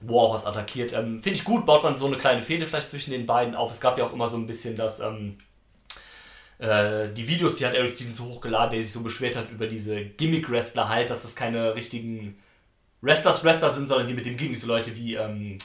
[0.00, 0.92] Warhorse attackiert.
[0.92, 3.70] Ähm, Finde ich gut, baut man so eine kleine Fehde vielleicht zwischen den beiden auf.
[3.70, 5.51] Es gab ja auch immer so ein bisschen das, ähm, äh,
[6.62, 10.04] die Videos, die hat Eric Stevens so hochgeladen, der sich so beschwert hat über diese
[10.04, 12.38] Gimmick-Wrestler halt, dass das keine richtigen
[13.00, 15.58] Wrestlers-Wrestler sind, sondern die mit dem Gimmick, so Leute wie ähm,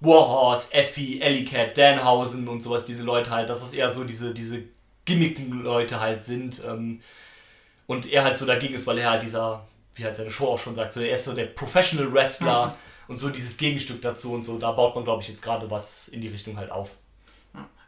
[0.00, 4.62] Warhorse, Effie, Ellie-Cat, Danhausen und sowas, diese Leute halt, dass das eher so diese, diese
[5.04, 6.62] Gimmicken-Leute halt sind.
[6.66, 7.00] Ähm,
[7.86, 10.58] und er halt so dagegen ist, weil er halt dieser, wie halt seine Show auch
[10.58, 12.76] schon sagt, so er ist so der Professional Wrestler
[13.08, 14.56] und so dieses Gegenstück dazu und so.
[14.56, 16.96] Da baut man, glaube ich, jetzt gerade was in die Richtung halt auf.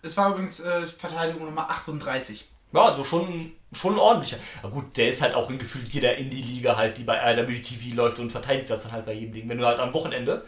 [0.07, 2.47] Es war übrigens äh, Verteidigung Nummer 38.
[2.73, 4.38] Ja, also schon, schon ein ordentlicher.
[4.62, 8.19] Aber gut, der ist halt auch in gefühlt jeder Indie-Liga halt, die bei IWTV läuft
[8.19, 9.49] und verteidigt das dann halt bei jedem Ding.
[9.49, 10.45] Wenn du halt am Wochenende,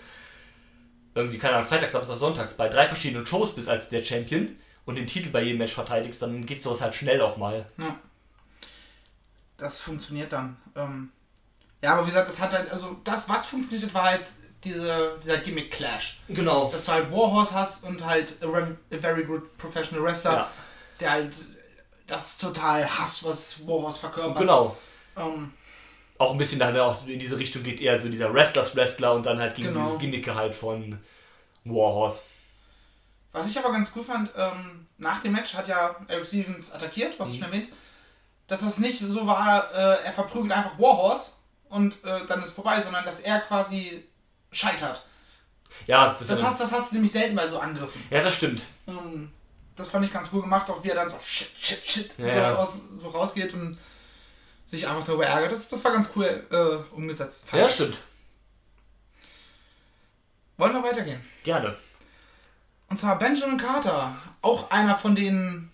[1.14, 4.94] irgendwie, keine Ahnung, Freitags, Samstag, Sonntags, bei drei verschiedenen Shows bist als der Champion und
[4.94, 7.66] den Titel bei jedem Match verteidigst, dann geht sowas halt schnell auch mal.
[9.56, 10.56] Das funktioniert dann.
[10.76, 11.10] Ähm,
[11.82, 14.26] ja, aber wie gesagt, es hat halt, also das, was funktioniert hat, war halt
[14.72, 16.20] diese, dieser Gimmick-Clash.
[16.28, 16.70] Genau.
[16.70, 20.50] Dass du halt Warhorse hast und halt a, very good professional wrestler, Ja,
[21.00, 21.36] der halt
[22.06, 24.38] das total hasst, was Warhorse verkörpert.
[24.38, 24.76] genau.
[25.16, 25.52] Ähm,
[26.18, 29.38] Auch ein bisschen dann auch in diese Richtung geht eher so dieser Wrestlers-Wrestler und dann
[29.38, 29.84] halt gegen Genau.
[29.84, 30.98] dieses Gimmick halt von
[31.64, 32.20] Warhorse.
[33.32, 37.18] was ich aber ganz cool fand, ähm, nach dem Match hat ja Eric Stevens attackiert,
[37.20, 37.34] was Mhm.
[37.34, 37.68] ich schon erwähnt,
[38.48, 41.32] dass das nicht so war, äh, er verprügelt einfach Warhorse
[41.68, 44.04] und äh, dann ist vorbei, sondern dass er quasi
[44.52, 45.04] scheitert.
[45.86, 48.02] Ja, das, Das ist hast, das hast du nämlich selten bei so Angriffen.
[48.10, 48.62] ja, das stimmt.
[48.86, 49.30] Ähm,
[49.76, 52.52] das fand ich ganz cool gemacht, auch wie er dann so shit, shit, shit Ja,
[52.54, 53.78] so, aus, so rausgeht und
[54.64, 55.52] sich einfach darüber ärgert.
[55.52, 57.46] Das, das war ganz cool äh, umgesetzt.
[57.52, 57.96] Ja, stimmt.
[60.56, 61.24] Wollen wir weitergehen?
[61.44, 61.76] Gerne.
[62.88, 64.16] Und zwar Benjamin Carter.
[64.42, 65.70] Auch einer von den.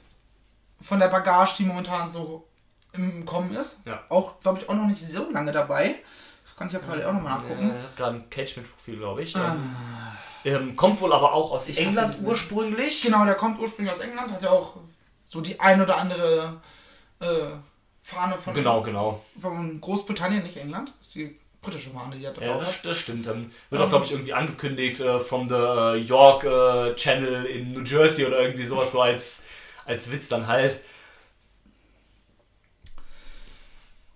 [0.80, 2.46] von der Bagage, die momentan so
[2.92, 3.80] im Kommen ist.
[3.86, 4.04] Ja.
[4.08, 5.96] Auch, glaube ich, auch noch nicht so lange dabei.
[6.56, 7.72] Kann ich ja parallel auch nochmal nachgucken.
[7.72, 9.34] Hat gerade ein Cage-Match-Profil, glaube ich.
[9.34, 9.76] Ähm,
[10.44, 13.02] ähm, kommt wohl aber auch aus Ich England ursprünglich.
[13.02, 14.76] Genau, der kommt ursprünglich aus England, hat ja auch
[15.28, 16.60] so die ein oder andere
[17.20, 17.26] äh,
[18.02, 19.24] Fahne von, Genau, genau.
[19.40, 20.92] von Großbritannien, nicht England.
[20.98, 22.84] Das ist die britische Fahne, die er Ja, das, hat.
[22.84, 23.26] das stimmt.
[23.26, 23.86] Ähm, wird Ähm.
[23.86, 25.54] auch, glaube ich, irgendwie angekündigt äh, from the
[26.06, 29.42] York äh, Channel in New Jersey oder irgendwie sowas so als,
[29.86, 30.80] als Witz dann halt.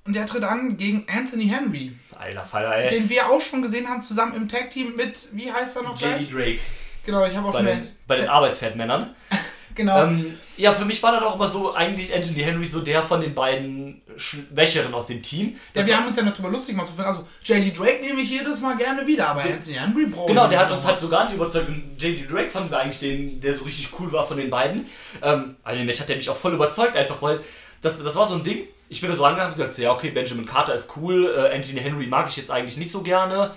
[0.09, 2.89] Und der tritt an gegen Anthony Henry, Alter Falter, ey.
[2.89, 6.31] den wir auch schon gesehen haben, zusammen im Tag-Team mit, wie heißt er noch JD
[6.31, 6.31] gleich?
[6.31, 6.61] Drake
[7.05, 9.15] Genau, ich habe auch bei schon den, bei den Arbeitspferdmännern.
[9.75, 10.03] Genau.
[10.03, 13.21] Ähm, ja, für mich war das auch immer so eigentlich Anthony Henry so der von
[13.21, 15.55] den beiden Schwächeren aus dem Team.
[15.73, 16.91] ja, wir haben uns ja noch darüber lustig gemacht.
[16.99, 20.59] Also, JD Drake nehme ich jedes Mal gerne wieder, aber Anthony Henry braucht Genau, der
[20.59, 21.69] hat uns halt so gar nicht überzeugt.
[21.69, 24.87] Und JD Drake fanden wir eigentlich den, der so richtig cool war von den beiden.
[25.23, 27.39] Ähm, aber den Match hat der mich auch voll überzeugt, einfach weil
[27.83, 28.67] das, das war so ein Ding.
[28.89, 31.81] Ich bin da so angegangen und gesagt, ja, okay, Benjamin Carter ist cool, äh, Anthony
[31.81, 33.55] Henry mag ich jetzt eigentlich nicht so gerne.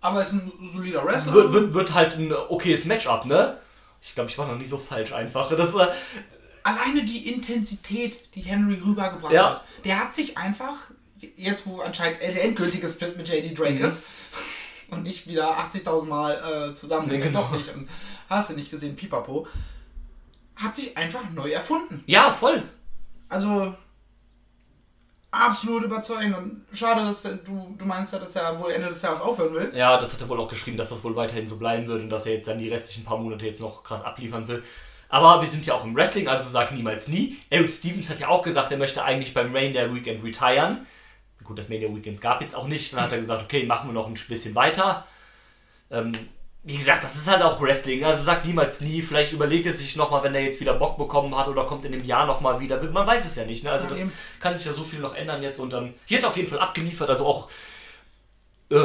[0.00, 1.34] Aber ist ein solider Wrestler.
[1.34, 3.58] Wird, wird, wird halt ein okayes Matchup, ne?
[4.00, 5.50] Ich glaube, ich war noch nie so falsch einfach.
[5.56, 5.88] Das war,
[6.62, 9.50] alleine die Intensität, die Henry rübergebracht Ja.
[9.56, 10.74] hat, der hat sich einfach,
[11.36, 13.84] jetzt wo anscheinend der endgültige Split mit JD Drake Mhm.
[13.84, 14.02] ist
[14.90, 17.42] und nicht wieder 80.000 Mal äh, zusammen, Nee, genau.
[17.42, 17.86] doch nicht, und
[18.30, 19.46] hast du nicht gesehen, Pipapo,
[20.56, 22.02] hat sich einfach neu erfunden.
[22.06, 22.62] ja, voll.
[23.30, 23.74] Also
[25.30, 29.20] absolut überzeugend und schade, dass du, du meinst ja, dass er wohl Ende des Jahres
[29.20, 29.72] aufhören will.
[29.74, 32.10] Ja, das hat er wohl auch geschrieben, dass das wohl weiterhin so bleiben wird und
[32.10, 34.62] dass er jetzt dann die restlichen paar Monate jetzt noch krass abliefern will.
[35.08, 37.38] Aber wir sind ja auch im Wrestling, also sag niemals nie.
[37.50, 40.86] Eric Stevens hat ja auch gesagt, er möchte eigentlich beim Rain der Weekend retiren.
[41.42, 42.92] Gut, das Mania Weekends gab jetzt auch nicht.
[42.92, 45.06] Dann hat er gesagt, okay, machen wir noch ein bisschen weiter.
[45.90, 46.12] Ähm,
[46.62, 48.04] wie gesagt, das ist halt auch Wrestling.
[48.04, 49.00] Also sagt niemals nie.
[49.00, 51.92] Vielleicht überlegt er sich nochmal, wenn er jetzt wieder Bock bekommen hat oder kommt in
[51.92, 52.82] dem Jahr nochmal wieder.
[52.82, 53.64] Man weiß es ja nicht.
[53.64, 53.70] Ne?
[53.70, 54.12] Also Ja, das eben.
[54.40, 55.58] kann sich ja so viel noch ändern jetzt.
[55.58, 57.08] Und ähm, hier hat er auf jeden Fall abgeliefert.
[57.08, 57.48] Also auch
[58.70, 58.76] äh,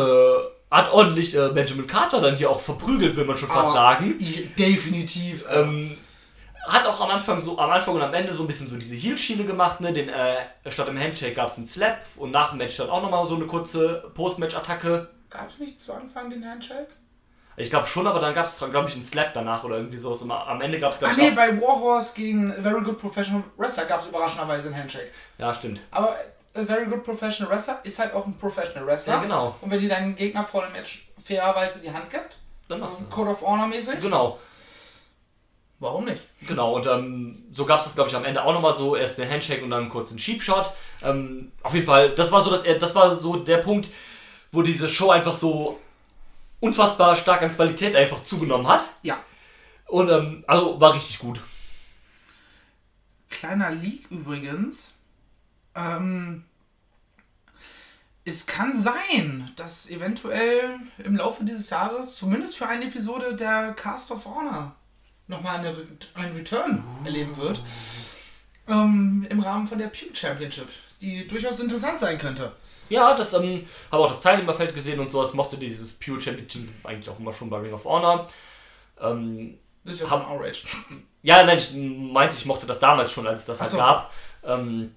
[0.71, 4.15] hat ordentlich äh, Benjamin Carter dann hier auch verprügelt, will man schon fast Aber sagen.
[4.57, 5.45] Definitiv.
[5.51, 5.97] Ähm, Ähm,
[6.67, 8.95] hat auch am Anfang so, am Anfang und am Ende so ein bisschen so diese
[8.95, 9.93] Heel-Schiene gemacht, ne?
[9.93, 10.37] Den, äh,
[10.69, 13.35] statt im Handshake gab es einen Slap und nach dem Match dann auch nochmal so
[13.35, 15.07] eine kurze Post-Match-Attacke.
[15.29, 16.87] Gab es nicht zu Anfang den Handshake?
[17.57, 20.21] Ich glaube schon, aber dann gab es, glaube ich, einen Slap danach oder irgendwie sowas.
[20.21, 23.43] Und am Ende gab es, glaube nee, ich, auch- bei Warhorse gegen Very Good Professional
[23.57, 25.07] Wrestler gab es überraschenderweise einen Handshake.
[25.37, 25.79] Ja, stimmt.
[25.91, 26.15] Aber
[26.53, 29.13] A Very Good Professional Wrestler ist halt auch ein Professional Wrestler.
[29.15, 29.55] Ja, genau.
[29.61, 32.37] Und wenn die deinen Gegner vor dem Match fairerweise die Hand gibt,
[32.67, 33.05] Dann so du.
[33.09, 34.37] Code of Honor mäßig, Genau,
[35.79, 36.21] warum nicht?
[36.47, 36.73] genau.
[36.75, 38.95] Und ähm, so gab es das, glaube ich, am Ende auch nochmal so.
[38.95, 40.71] Erst der Handshake und dann einen kurzen Sheep-Shot.
[41.03, 43.87] Ähm, auf jeden Fall, das war so, dass er, das war so der Punkt,
[44.51, 45.79] wo diese Show einfach so
[46.59, 48.81] unfassbar stark an Qualität einfach zugenommen hat.
[49.03, 49.17] Ja.
[49.87, 51.39] Und ähm, also war richtig gut.
[53.29, 54.93] Kleiner Leak übrigens.
[55.75, 56.45] Ähm,
[58.23, 64.11] es kann sein, dass eventuell im Laufe dieses Jahres, zumindest für eine Episode der Cast
[64.11, 64.75] of Honor,
[65.27, 67.61] nochmal eine, Re- ein Return erleben wird.
[68.67, 70.69] Ähm, Im Rahmen von der Pew Championship,
[71.01, 72.51] die durchaus interessant sein könnte.
[72.89, 75.33] Ja, das ähm, habe auch das Teilnehmerfeld gesehen und sowas.
[75.33, 78.27] Mochte dieses Pure Championship eigentlich auch immer schon bei Ring of Honor.
[79.01, 80.65] Ähm, Das ist ja Hab- schon outraged.
[81.23, 83.77] ja, nein, ich meinte, ich mochte das damals schon, als es das halt so.
[83.77, 84.11] gab.
[84.43, 84.95] Ähm,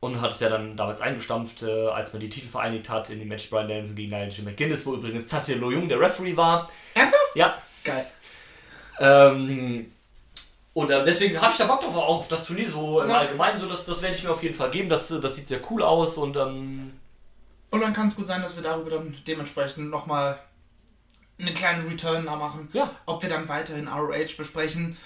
[0.00, 3.18] und hat es ja dann damals eingestampft, äh, als man die Titel vereinigt hat in
[3.20, 6.68] dem Match Brian Danielson gegen Nigel McGuinness, wo übrigens Tassio Loyung der Referee war.
[6.94, 7.34] Ernsthaft?
[7.36, 8.06] Ja, Geil.
[9.00, 9.90] Ähm,
[10.74, 13.18] und äh, deswegen habe ich da Bock drauf, auch auf das Turnier so im Ja.
[13.18, 13.58] Allgemeinen.
[13.58, 14.88] So, das, das werde ich mir auf jeden Fall geben.
[14.88, 16.92] Das, das sieht sehr cool aus und ähm,
[17.70, 20.38] Und dann kann es gut sein, dass wir darüber dann dementsprechend nochmal
[21.38, 22.68] einen kleinen Return da machen.
[22.72, 22.90] Ja.
[23.06, 24.96] Ob wir dann weiterhin ROH besprechen.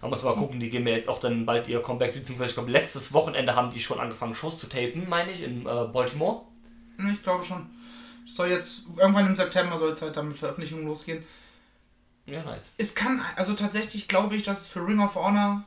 [0.00, 0.58] da muss man mal gucken.
[0.60, 2.12] Die geben mir jetzt auch dann bald ihr Comeback.
[2.14, 5.62] Beziehungsweise, ich glaube, letztes Wochenende haben die schon angefangen, Shows zu tapen, meine ich, in
[5.62, 6.42] äh, Baltimore.
[7.12, 7.70] Ich glaube schon.
[8.26, 11.24] Das soll jetzt irgendwann im September soll es halt dann mit Veröffentlichungen losgehen.
[12.26, 12.70] Ja, nice.
[12.78, 15.64] Es kann, also tatsächlich glaube ich, dass es für Ring of Honor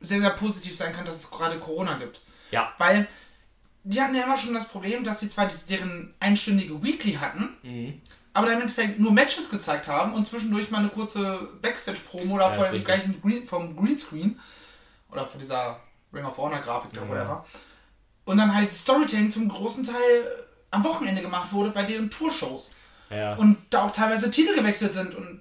[0.00, 2.20] sehr, sehr positiv sein kann, dass es gerade Corona gibt.
[2.50, 2.72] Ja.
[2.78, 3.06] Weil
[3.84, 8.00] die hatten ja immer schon das Problem, dass sie zwar deren einstündige Weekly hatten, Mhm.
[8.32, 12.48] aber dann im Endeffekt nur Matches gezeigt haben und zwischendurch mal eine kurze Backstage-Promo oder
[12.48, 14.38] Ja, vor dem gleichen Green, vom Greenscreen
[15.10, 15.80] oder von dieser
[16.12, 17.08] Ring of Honor-Grafik oder Ja.
[17.08, 17.46] whatever.
[18.24, 22.74] Und dann halt Storytelling zum großen Teil am Wochenende gemacht wurde bei deren Tourshows.
[23.14, 23.34] Ja.
[23.36, 25.40] Und da auch teilweise Titel gewechselt sind und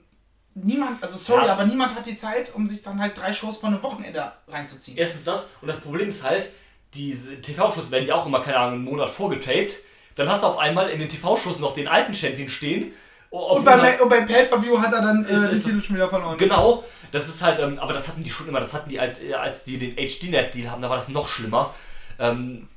[0.53, 1.53] niemand, also sorry, Ja.
[1.53, 4.97] aber niemand hat die Zeit, um sich dann halt drei Shows von einem Wochenende reinzuziehen.
[4.97, 6.49] Erstens das und das Problem ist halt,
[6.93, 9.73] diese TV-Shows werden ja auch immer, keine Ahnung, einen Monat vorgetaped.
[10.15, 12.91] Dann hast du auf einmal in den TV-Shows noch den alten Champion stehen
[13.29, 15.85] Und bei, Ma- und bei Pay-Per-View hat er dann äh, Ist- den ist Titel das-
[15.85, 16.37] schon wieder verloren.
[16.37, 19.21] Genau, das ist halt, ähm, aber das hatten die schon immer, das hatten die, als,
[19.21, 21.73] äh, als die den HD-Net-Deal haben, da war das noch schlimmer.
[22.19, 22.67] Ähm,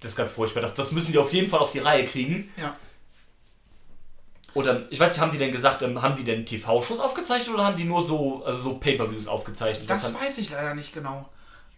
[0.00, 0.60] das ist ganz furchtbar.
[0.62, 2.52] Das, das müssen die auf jeden Fall auf die Reihe kriegen.
[2.56, 2.74] Ja.
[4.54, 7.64] Oder, ich weiß nicht, haben die denn gesagt, ähm, haben die denn TV-Shows aufgezeichnet oder
[7.64, 9.88] haben die nur so, also so Pay-Per-Views aufgezeichnet?
[9.88, 11.28] Das weiß ich leider nicht genau.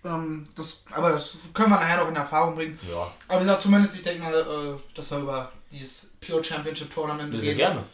[0.04, 2.78] Ähm, das, aber das können wir nachher noch in Erfahrung bringen.
[2.90, 6.92] Ja, Aber wie gesagt, zumindest ich denke mal, äh, dass wir über dieses Pure Championship
[6.92, 7.56] Tournament sehr reden.
[7.58, 7.84] gerne.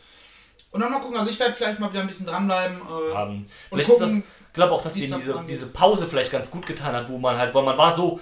[0.72, 2.78] Und dann mal gucken, also ich werde vielleicht mal wieder ein bisschen dranbleiben.
[2.78, 3.34] Äh, haben.
[3.36, 6.66] Und Vielleicht das, gucken, ich glaube auch, dass da diese, diese Pause vielleicht ganz gut
[6.66, 8.20] getan hat, wo man halt, weil man war so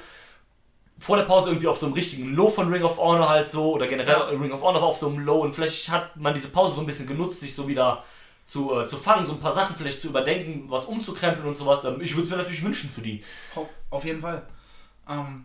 [1.01, 3.73] vor der Pause irgendwie auf so einem richtigen Low von Ring of Honor halt so
[3.73, 4.25] oder generell Ja.
[4.29, 6.81] Ring of Honor war auf so einem Low und vielleicht hat man diese Pause so
[6.81, 8.03] ein bisschen genutzt, sich so wieder
[8.47, 11.85] zu, äh, zu fangen, so ein paar Sachen vielleicht zu überdenken, was umzukrempeln und sowas.
[11.85, 13.23] Ähm, ich würde es mir natürlich wünschen für die.
[13.91, 14.43] Auf- jeden Fall.
[15.09, 15.45] Ähm,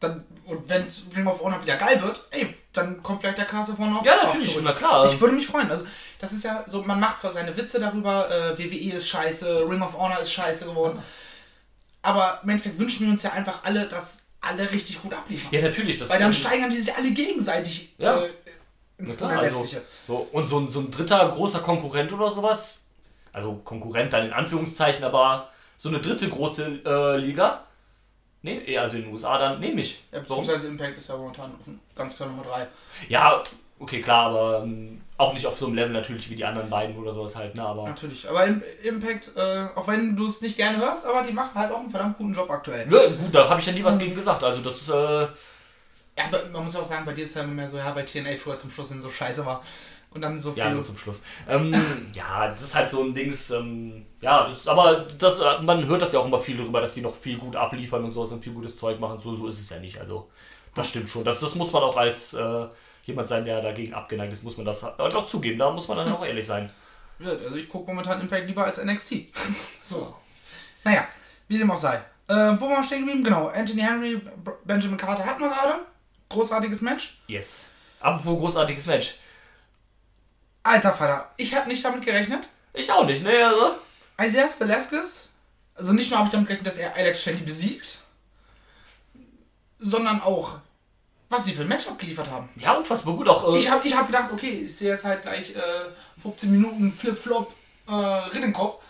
[0.00, 3.76] dann, und wenn Ring of Honor wieder geil wird, ey, dann kommt vielleicht der Castle
[3.76, 5.12] von auch Ja, natürlich, na klar.
[5.12, 5.70] Ich würde mich freuen.
[5.70, 5.84] Also,
[6.18, 9.82] das ist ja so, man macht zwar seine Witze darüber, äh, WWE ist scheiße, Ring
[9.82, 10.98] of Honor ist scheiße geworden,
[12.02, 15.48] aber im Endeffekt wünschen wir uns ja einfach alle, dass alle richtig gut abliefern.
[15.52, 15.98] ja, natürlich.
[15.98, 18.22] Das Weil dann steigern die sich alle gegenseitig Ja.
[18.22, 18.30] äh,
[18.98, 19.66] ins klar, also,
[20.06, 22.78] so, und so, ein- so ein dritter großer Konkurrent oder sowas,
[23.32, 25.48] also Konkurrent dann in Anführungszeichen, aber
[25.78, 27.64] so eine dritte große äh, Liga,
[28.42, 30.00] nee, eher also in den USA dann, nehme ich.
[30.12, 30.42] Ja, Warum?
[30.44, 31.52] beziehungsweise Impact ist ja momentan
[31.94, 32.66] ganz klar Nummer 3.
[33.08, 33.42] Ja,
[33.78, 36.96] okay, klar, aber ähm, auch nicht auf so einem Level natürlich wie die anderen beiden
[36.96, 37.84] oder sowas halt, ne, aber...
[37.84, 38.28] Natürlich.
[38.28, 41.70] Aber im, Impact, äh, auch wenn du es nicht gerne hörst, aber die machen halt
[41.72, 42.90] auch einen verdammt guten Job aktuell.
[42.90, 45.28] Ja, gut, da habe ich ja nie was gegen gesagt, also das, äh,
[46.16, 48.02] Ja, aber man muss auch sagen, bei dir ist ja immer mehr so, ja, bei
[48.02, 49.62] TNA früher zum Schluss hin so scheiße war.
[50.12, 50.64] Und dann so viel.
[50.64, 51.22] ja, nur zum Schluss.
[51.48, 51.72] Ähm,
[52.14, 56.02] ja, das ist halt so ein Dings, ähm, ja, das, aber das, äh, man hört
[56.02, 58.42] das ja auch immer viel darüber, dass die noch viel gut abliefern und sowas und
[58.42, 60.28] viel gutes Zeug machen, so, so ist es ja nicht, also
[60.74, 62.66] das stimmt schon, das, das muss man auch als äh,
[63.10, 65.98] jemand sein, der dagegen abgeneigt ist, muss man das halt auch zugeben, da muss man
[65.98, 66.70] dann auch ehrlich sein.
[67.22, 69.26] Ja, also ich gucke momentan Impact lieber als NXT.
[69.82, 70.16] so.
[70.84, 71.06] Naja,
[71.48, 71.96] wie dem auch sei.
[72.28, 73.22] Äh, wo waren wir stehen geblieben?
[73.22, 74.22] Genau, Anthony Henry,
[74.64, 75.80] Benjamin Carter hatten wir gerade.
[76.30, 77.20] Großartiges Match.
[77.26, 77.66] Yes.
[78.00, 79.18] Apropos großartiges Match.
[80.62, 82.48] Alter Vater, ich habe nicht damit gerechnet.
[82.72, 83.76] Ich auch nicht, ne, also...
[84.18, 85.28] Isaias Velasquez,
[85.74, 87.98] also nicht nur habe ich damit gerechnet, dass er Alex Shelley besiegt,
[89.78, 90.60] sondern auch,
[91.30, 92.48] was sie für ein Match abgeliefert haben.
[92.56, 93.54] Ja, unfassbar gut auch.
[93.54, 96.92] Äh, Ich habe ich hab gedacht, okay, ich sehe jetzt halt gleich äh, 15 Minuten
[96.92, 97.52] Flip-Flop
[97.88, 98.82] äh, Rinnenkopf.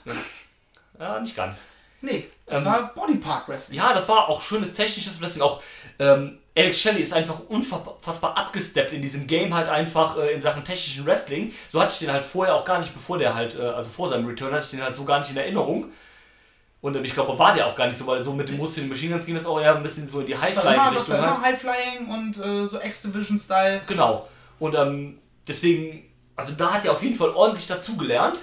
[0.99, 1.59] ja, nicht ganz.
[2.03, 3.79] Nee, es Ähm, war Bodypark Wrestling.
[3.79, 5.43] Ja, das war auch schönes technisches Wrestling.
[5.43, 5.63] Auch
[5.99, 10.65] ähm, Alex Shelley ist einfach unfassbar abgesteppt in diesem Game halt einfach äh, in Sachen
[10.65, 11.53] technischen Wrestling.
[11.71, 14.09] So hatte ich den halt vorher auch gar nicht, bevor der halt, äh, also vor
[14.09, 15.93] seinem Return hatte ich den halt so gar nicht in Erinnerung.
[16.83, 19.13] Und ich glaube, war der auch gar nicht so, weil so mit dem Muskeln Machine
[19.13, 21.15] Guns ging das auch eher ein bisschen so in die das war immer, das High-Flying-Richtung
[21.15, 21.65] war halt.
[21.65, 23.83] immer High-Flying und äh, so X-Division-Style.
[23.87, 24.29] Genau.
[24.59, 26.05] Und ähm, deswegen,
[26.37, 28.41] also da hat er auf jeden Fall ordentlich dazugelernt.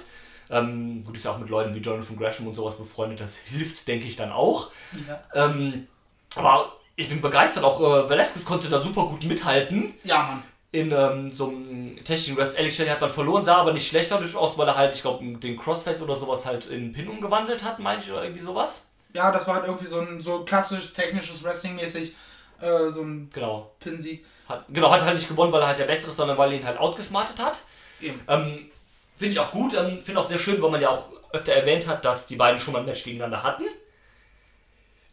[0.50, 3.86] Ähm, gut, ist ja auch mit Leuten wie Jonathan Gresham und sowas befreundet, das hilft,
[3.86, 4.70] denke ich, dann auch.
[5.06, 5.44] Ja.
[5.46, 5.88] Ähm,
[6.36, 10.42] aber ich bin begeistert, auch äh, Velasquez konnte da super gut mithalten ja, Mann.
[10.70, 12.58] In ähm, so einem technischen Rest.
[12.58, 15.00] Alex Shelley hat dann verloren, sah aber nicht schlecht dadurch aus, weil er halt, ich
[15.02, 18.82] glaube, den Crossface oder sowas halt in Pin umgewandelt hat, meine ich, oder irgendwie sowas.
[19.14, 22.14] Ja, das war halt irgendwie so ein so klassisch technisches Wrestling-mäßig,
[22.60, 23.72] äh, so ein Genau.
[23.80, 24.24] Pinsieg.
[24.48, 26.58] Hat, genau, hat halt nicht gewonnen, weil er halt der Bessere ist, sondern weil er
[26.58, 27.56] ihn halt outgesmartet hat.
[28.00, 28.20] Eben.
[28.28, 28.70] Ähm,
[29.16, 31.86] Finde ich auch gut, ähm, finde auch sehr schön, weil man ja auch öfter erwähnt
[31.86, 33.64] hat, dass die beiden schon mal ein Match gegeneinander hatten.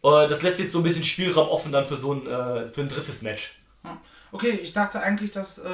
[0.03, 2.81] Äh, das lässt jetzt so ein bisschen Spielraum offen dann für so ein, äh, für
[2.81, 3.57] ein drittes Match.
[3.83, 3.97] Ja.
[4.35, 5.69] Okay, ich dachte eigentlich, dass äh,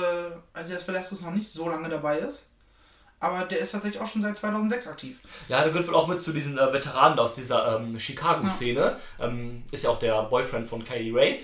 [0.56, 2.52] Isaias Velasquez noch nicht so lange dabei ist.
[3.20, 5.20] Aber der ist tatsächlich auch schon seit 2006 aktiv.
[5.50, 8.98] Ja, der gehört wohl auch mit zu diesen äh, Veteranen aus dieser ähm, Chicago-Szene.
[9.20, 11.40] Ähm, ist ja auch der Boyfriend von Kylie Ray.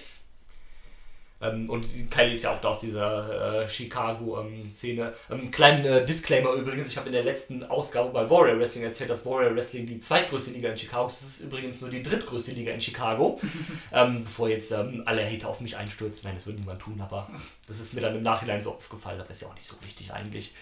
[1.40, 5.14] Ähm, und die- Kylie ist ja auch da aus dieser äh, Chicago-Szene.
[5.32, 9.10] Ähm, kleinen äh, Disclaimer übrigens, ich habe in der letzten Ausgabe bei Warrior Wrestling erzählt,
[9.10, 11.22] dass Warrior Wrestling die zweitgrößte Liga in Chicago ist.
[11.22, 13.40] Das ist übrigens nur die drittgrößte Liga in Chicago.
[13.94, 16.22] ähm, bevor jetzt ähm, alle Hater auf mich einstürzen.
[16.24, 17.28] Nein, das würde niemand tun, aber
[17.68, 19.22] das ist mir dann im Nachhinein so aufgefallen.
[19.22, 20.54] Aber ist ja auch nicht so wichtig eigentlich.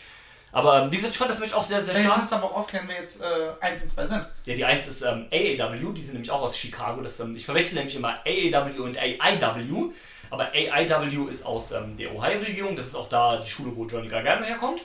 [0.51, 2.19] Aber ähm, wie gesagt, ich fand das Match auch sehr, sehr Ja, jetzt stark.
[2.19, 3.25] musst du aber auch aufklären, wer jetzt äh,
[3.61, 4.27] 1 und 2 sind.
[4.45, 7.01] Ja, die 1 ist ähm, AAW, die sind nämlich auch aus Chicago.
[7.01, 9.91] Das, ähm, ich verwechsel nämlich immer AAW und AIW.
[10.29, 14.07] Aber AIW ist aus ähm, der Ohio-Region, das ist auch da die Schule, wo Johnny
[14.07, 14.81] Gargano herkommt.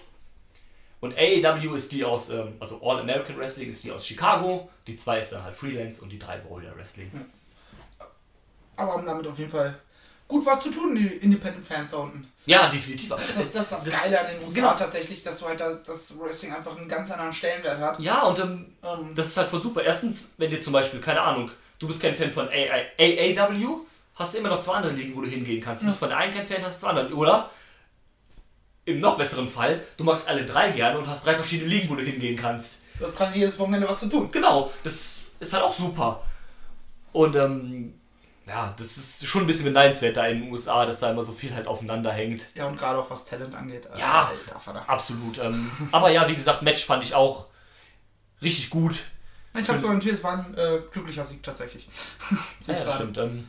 [1.00, 4.68] Und AAW ist die aus, ähm, also All American Wrestling ist die aus Chicago.
[4.86, 7.10] Die 2 ist dann halt Freelance und die 3 Warrior Wrestling.
[8.76, 9.78] Aber haben damit auf jeden Fall
[10.28, 12.30] gut was zu tun, die Independent-Fans da unten.
[12.46, 13.08] Ja, definitiv.
[13.10, 14.74] Das ist das, das, das Geile an den USA Genau.
[14.74, 17.98] tatsächlich, dass du halt das, das Wrestling einfach einen ganz anderen Stellenwert hat.
[18.00, 19.82] Ja, und ähm, Ähm, das ist halt voll super.
[19.82, 23.80] Erstens, wenn dir zum Beispiel, keine Ahnung, du bist kein Fan von AAW,
[24.14, 25.82] hast du immer noch zwei andere Ligen, wo du hingehen kannst.
[25.82, 27.12] Du bist von der einen kein Fan, hast zwei andere.
[27.14, 27.50] Oder
[28.84, 31.94] im noch besseren Fall, du magst alle drei gerne und hast drei verschiedene Ligen, wo
[31.94, 32.80] du hingehen kannst.
[32.98, 34.30] Du hast quasi jedes Wochenende was zu tun.
[34.30, 36.22] Genau, das ist halt auch super.
[37.12, 37.94] Und ähm,
[38.46, 41.32] ja, das ist schon ein bisschen beneidenswert da in den USA, dass da immer so
[41.32, 42.46] viel halt aufeinander hängt.
[42.54, 43.86] Ja, und gerade auch was Talent angeht.
[43.94, 44.30] äh, Ja.
[44.56, 44.88] Alter.
[44.88, 45.38] Absolut.
[45.38, 47.46] Ähm, aber ja, wie gesagt, Match fand ich auch
[48.42, 48.96] richtig gut.
[49.60, 51.88] Ich habe so orientiert, es war ein äh, glücklicher Sieg tatsächlich.
[52.66, 52.94] Ja, gerade.
[52.96, 53.18] stimmt.
[53.18, 53.48] Ähm,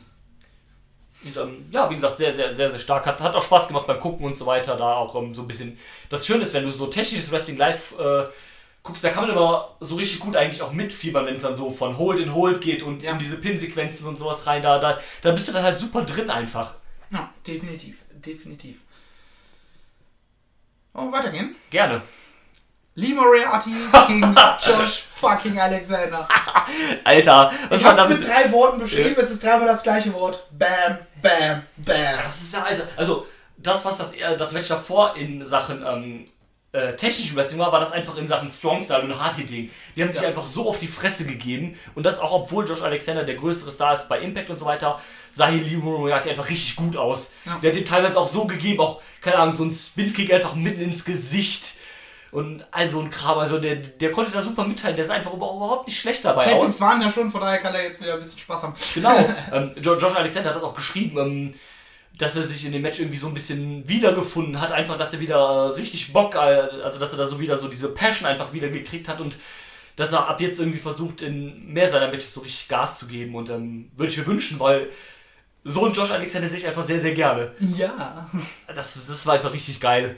[1.24, 3.06] und, ähm, ja, wie gesagt, sehr, sehr, sehr, sehr stark.
[3.06, 4.76] Hat, hat auch Spaß gemacht beim Gucken und so weiter.
[4.76, 5.78] Da auch ähm, so ein bisschen.
[6.08, 8.24] Das Schöne ist, wenn du so technisches Wrestling live äh,
[8.82, 11.70] guckst, da kann man immer so richtig gut eigentlich auch mitfiebern, wenn es dann so
[11.70, 13.12] von Hold in Hold geht und Ja.
[13.12, 14.62] in diese Pin-Sequenzen und sowas rein.
[14.62, 16.74] Da, da, da bist du dann halt super drin einfach.
[17.10, 17.98] Ja, definitiv.
[18.14, 18.78] Definitiv.
[20.94, 21.54] Oh, weitergehen.
[21.70, 22.02] Gerne.
[22.94, 23.70] Lee Moriarty
[24.08, 26.28] gegen Josh fucking Alexander.
[27.04, 28.28] Alter, was Ich hab's mit damit?
[28.28, 30.46] drei Worten beschrieben, es ist dreimal das gleiche Wort.
[30.50, 31.96] Bam, bam, bam.
[32.24, 32.86] Das ist ja, Alter.
[32.96, 33.26] Also,
[33.56, 36.26] das, was das, äh, das Match davor in Sachen ähm,
[36.72, 39.70] äh, technischen Wrestling war, war das einfach in Sachen Strong Style und Hard Hitting.
[39.96, 40.28] Die haben sich Ja.
[40.28, 41.76] einfach so auf die Fresse gegeben.
[41.94, 44.98] Und das auch, obwohl Josh Alexander der größere Star ist bei Impact und so weiter,
[45.30, 47.32] sah hier Lee Moriarty einfach richtig gut aus.
[47.46, 47.58] Ja.
[47.62, 50.82] Der hat ihm teilweise auch so gegeben, auch, keine Ahnung, so ein Spin-Kick einfach mitten
[50.82, 51.74] ins Gesicht.
[52.32, 55.34] Und all so ein Kram, also der, der konnte da super mithalten, der sah einfach
[55.34, 56.44] über- überhaupt nicht schlecht dabei.
[56.46, 58.74] Tapings waren ja schon, von daher kann er jetzt wieder ein bisschen Spaß haben.
[58.94, 59.16] Genau.
[59.52, 61.54] ähm, Josh Alexander hat das auch geschrieben, ähm,
[62.16, 64.72] dass er sich in dem Match irgendwie so ein bisschen wiedergefunden hat.
[64.72, 67.90] Einfach, dass er wieder richtig Bock, äh, also dass er da so wieder so diese
[67.90, 69.36] Passion einfach wieder gekriegt hat und
[69.96, 73.34] dass er ab jetzt irgendwie versucht, in mehr seiner Matches so richtig Gas zu geben.
[73.34, 74.88] Und ähm, würde ich mir wünschen, weil
[75.64, 77.52] so ein Josh Alexander sehe ich einfach sehr, sehr gerne.
[77.76, 78.26] Ja.
[78.74, 80.16] Das, das war einfach richtig geil.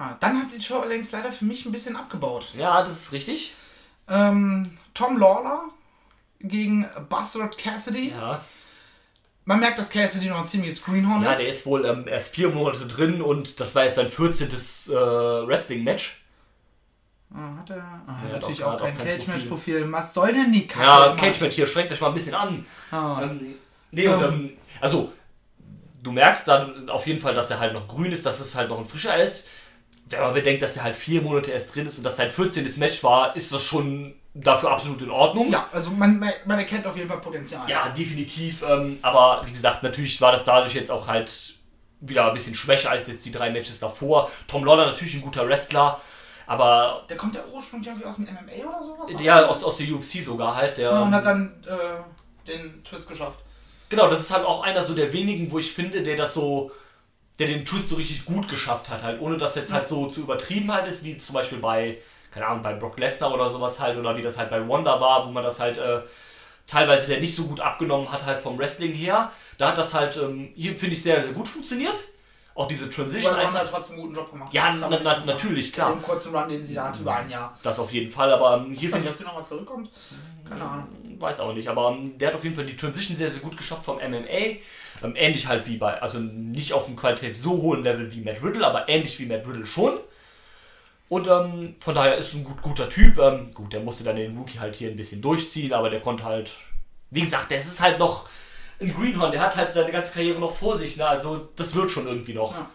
[0.00, 2.54] Ah, dann hat die Show allerdings leider für mich ein bisschen abgebaut.
[2.56, 3.52] Ja, das ist richtig.
[4.08, 5.64] Ähm, Tom Lawler
[6.40, 8.08] gegen Buzzard Cassidy.
[8.08, 8.40] Ja,
[9.44, 11.40] Man merkt, dass Cassidy noch ein ziemliches Greenhorn ja ist.
[11.42, 14.48] der ist wohl ähm, erst vier Monate drin und das war jetzt sein 14.
[14.48, 16.22] Äh, Wrestling-Match.
[17.34, 19.92] Ah, hat er ah, Ja, natürlich doch, auch hat kein kein Cage-Match-Profil.
[19.92, 20.86] Was soll denn die Kacke?
[20.86, 21.16] Ja, immer?
[21.16, 22.64] Cage Match hier, strengt euch mal ein bisschen an.
[22.90, 23.20] Ah.
[23.22, 23.54] Ähm,
[23.90, 25.12] nee, und ähm, also,
[26.02, 28.70] du merkst dann auf jeden Fall, dass er halt noch grün ist, dass es halt
[28.70, 29.46] noch ein frischer ist.
[30.10, 32.72] Wenn man bedenkt, dass er halt vier Monate erst drin ist und das sein 14.
[32.78, 35.50] Match war, ist das schon dafür absolut in Ordnung.
[35.50, 37.68] Ja, also man, man erkennt auf jeden Fall Potenzial.
[37.68, 38.62] Ja, definitiv.
[38.68, 41.54] Ähm, aber wie gesagt, natürlich war das dadurch jetzt auch halt
[42.00, 44.30] wieder ein bisschen schwächer als jetzt die drei Matches davor.
[44.48, 46.00] Tom Lawler natürlich ein guter Wrestler,
[46.46, 49.10] aber Der kommt ja ursprünglich irgendwie aus dem MMA oder sowas?
[49.20, 50.76] ja, aus, aus der UFC sogar halt.
[50.78, 53.38] Der, Ja, und hat dann äh, den Twist geschafft.
[53.88, 56.70] Genau, das ist halt auch einer so der wenigen, wo ich finde, der das so,
[57.40, 60.20] der den Twist so richtig gut geschafft hat, halt, ohne dass jetzt halt so zu
[60.20, 61.96] übertrieben halt ist, wie zum Beispiel bei,
[62.30, 65.26] keine Ahnung, bei Brock Lesnar oder sowas halt, oder wie das halt bei Wanda war,
[65.26, 66.02] wo man das halt äh,
[66.66, 69.32] teilweise der nicht so gut abgenommen hat, halt vom Wrestling her.
[69.56, 71.94] Da hat das halt, ähm, hier finde ich sehr, sehr gut funktioniert.
[72.54, 74.52] Auch diese Transition Weil hat trotzdem einen guten Job gemacht.
[74.52, 75.92] Ja, na, na, natürlich, klar.
[75.92, 77.56] Den kurzen Run, den sie da hatte, über ein Jahr.
[77.62, 79.90] Das auf jeden Fall, aber ähm, Ich hier weiß finde nicht, ob der nochmal zurückkommt.
[80.48, 80.88] Keine Ahnung.
[81.18, 83.56] weiß auch nicht, aber ähm, der hat auf jeden Fall die Transition sehr, sehr gut
[83.56, 84.58] geschafft vom MMA.
[85.02, 88.42] Ähm, ähnlich halt wie bei, also nicht auf einem qualitativ so hohen Level wie Matt
[88.42, 89.98] Riddle, aber ähnlich wie Matt Riddle schon.
[91.08, 93.18] Und ähm, von daher ist ein gut, guter Typ.
[93.18, 96.24] Ähm, gut, der musste dann den Rookie halt hier ein bisschen durchziehen, aber der konnte
[96.24, 96.52] halt,
[97.10, 98.28] wie gesagt, der ist halt noch
[98.80, 101.06] ein Greenhorn, der hat halt seine ganze Karriere noch vor sich, ne?
[101.06, 102.54] also das wird schon irgendwie noch.
[102.54, 102.70] Ja.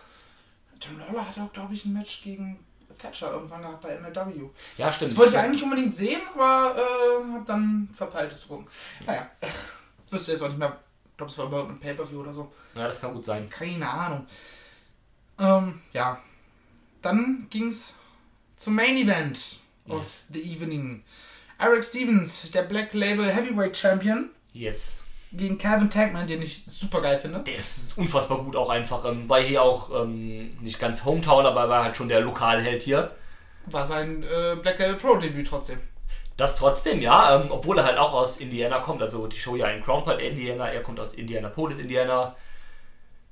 [0.79, 2.59] Tom Lawler hat auch, glaube ich, ein Match gegen
[2.97, 4.49] Thatcher irgendwann gehabt bei MLW.
[4.77, 5.11] Ja, stimmt.
[5.11, 8.67] Das wollte ich eigentlich unbedingt sehen, aber äh, hab dann verpeilt es rum.
[9.05, 9.29] Naja,
[10.09, 10.79] wüsste jetzt auch nicht mehr.
[11.11, 12.53] Ich glaube, es war überhaupt ein Pay-Per-View oder so.
[12.75, 13.49] Ja, das kann gut sein.
[13.49, 14.27] Keine Ahnung.
[15.39, 16.21] Ähm, ja.
[17.01, 17.93] Dann ging's
[18.57, 21.03] zum Main Event of the Evening.
[21.57, 24.95] Eric Stevens, der Black Label Heavyweight Champion, Yes.
[25.37, 27.43] Gegen Calvin Tankman, den ich super geil finde.
[27.43, 29.05] Der ist unfassbar gut auch einfach.
[29.05, 33.11] Ähm, war hier auch ähm, nicht ganz Hometown, aber war halt schon der Lokalheld hier.
[33.67, 35.79] War sein äh, Black Label Pro Debüt trotzdem.
[36.37, 39.01] Das trotzdem, ja, ähm, obwohl er halt auch aus Indiana kommt.
[39.01, 42.35] Also die Show ja in Crown Point, Indiana, er kommt aus Indianapolis, Indiana.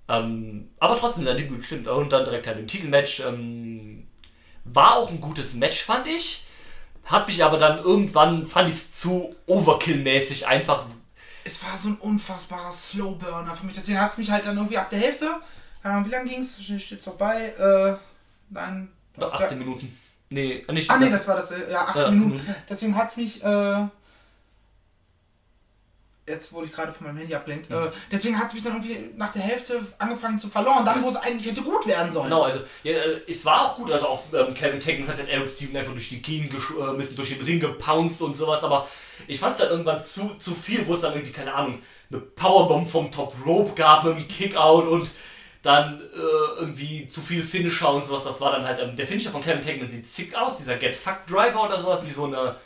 [0.08, 1.88] Ähm, aber trotzdem sein Debüt stimmt.
[1.88, 3.22] Und dann direkt halt im Titelmatch.
[3.22, 4.08] Ähm,
[4.66, 6.45] war auch ein gutes Match, fand ich.
[7.06, 10.86] Hat mich aber dann irgendwann, fand ich es zu Overkill-mäßig einfach.
[11.46, 13.76] Es war so ein unfassbarer Slowburner für mich.
[13.76, 15.30] Deswegen hat es mich halt dann irgendwie ab der Hälfte.
[15.84, 16.62] Ahnung, wie lange ging es?
[16.64, 17.48] Steht's noch bei?
[17.60, 17.98] Äh,
[18.50, 18.89] nein.
[19.16, 19.98] was- 18 Minuten.
[20.30, 20.89] Nee, nicht.
[20.89, 21.52] Ah, nee, das war das.
[21.52, 22.32] äh, Ja, 18, 18 Minuten.
[22.38, 22.56] Minuten.
[22.70, 23.44] Deswegen hat es mich.
[23.44, 23.86] Äh,
[26.26, 27.70] jetzt wurde ich gerade von meinem Handy abgelenkt.
[27.70, 30.86] Äh, deswegen hat es mich dann irgendwie nach der Hälfte angefangen zu verloren.
[30.86, 32.30] Dann, wo es eigentlich hätte gut werden sollen.
[32.30, 35.28] Genau, also ja, äh, es war auch gut, also auch ähm, Kevin Taken hat den
[35.28, 38.88] Eric Steven einfach durch die Gegend geschmissen, durch den Ring gebounced und sowas, aber
[39.28, 42.22] ich fand es dann irgendwann zu, zu viel, wo es dann irgendwie, keine Ahnung, eine
[42.22, 45.09] Powerbomb vom Top Rope gab mit einem Kickout und
[45.64, 48.26] Dann äh, irgendwie zu viel Finisher und sowas.
[48.26, 50.93] Das war dann halt, ähm, der Finisher von Kevin Tankman sieht zick aus, dieser Get
[50.93, 52.57] Fuck Driver oder sowas, wie so eine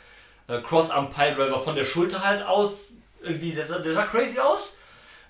[0.48, 2.94] äh, Cross-Arm Pile Driver von der Schulter halt aus.
[3.22, 4.72] Irgendwie, der sah, der sah crazy aus.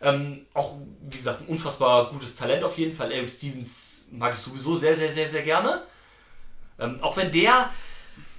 [0.00, 0.76] Ähm, auch,
[1.10, 3.12] wie gesagt, ein unfassbar gutes Talent auf jeden Fall.
[3.12, 5.82] Eric Stevens mag ich sowieso sehr, sehr, sehr, sehr gerne.
[6.78, 7.68] Ähm, auch wenn der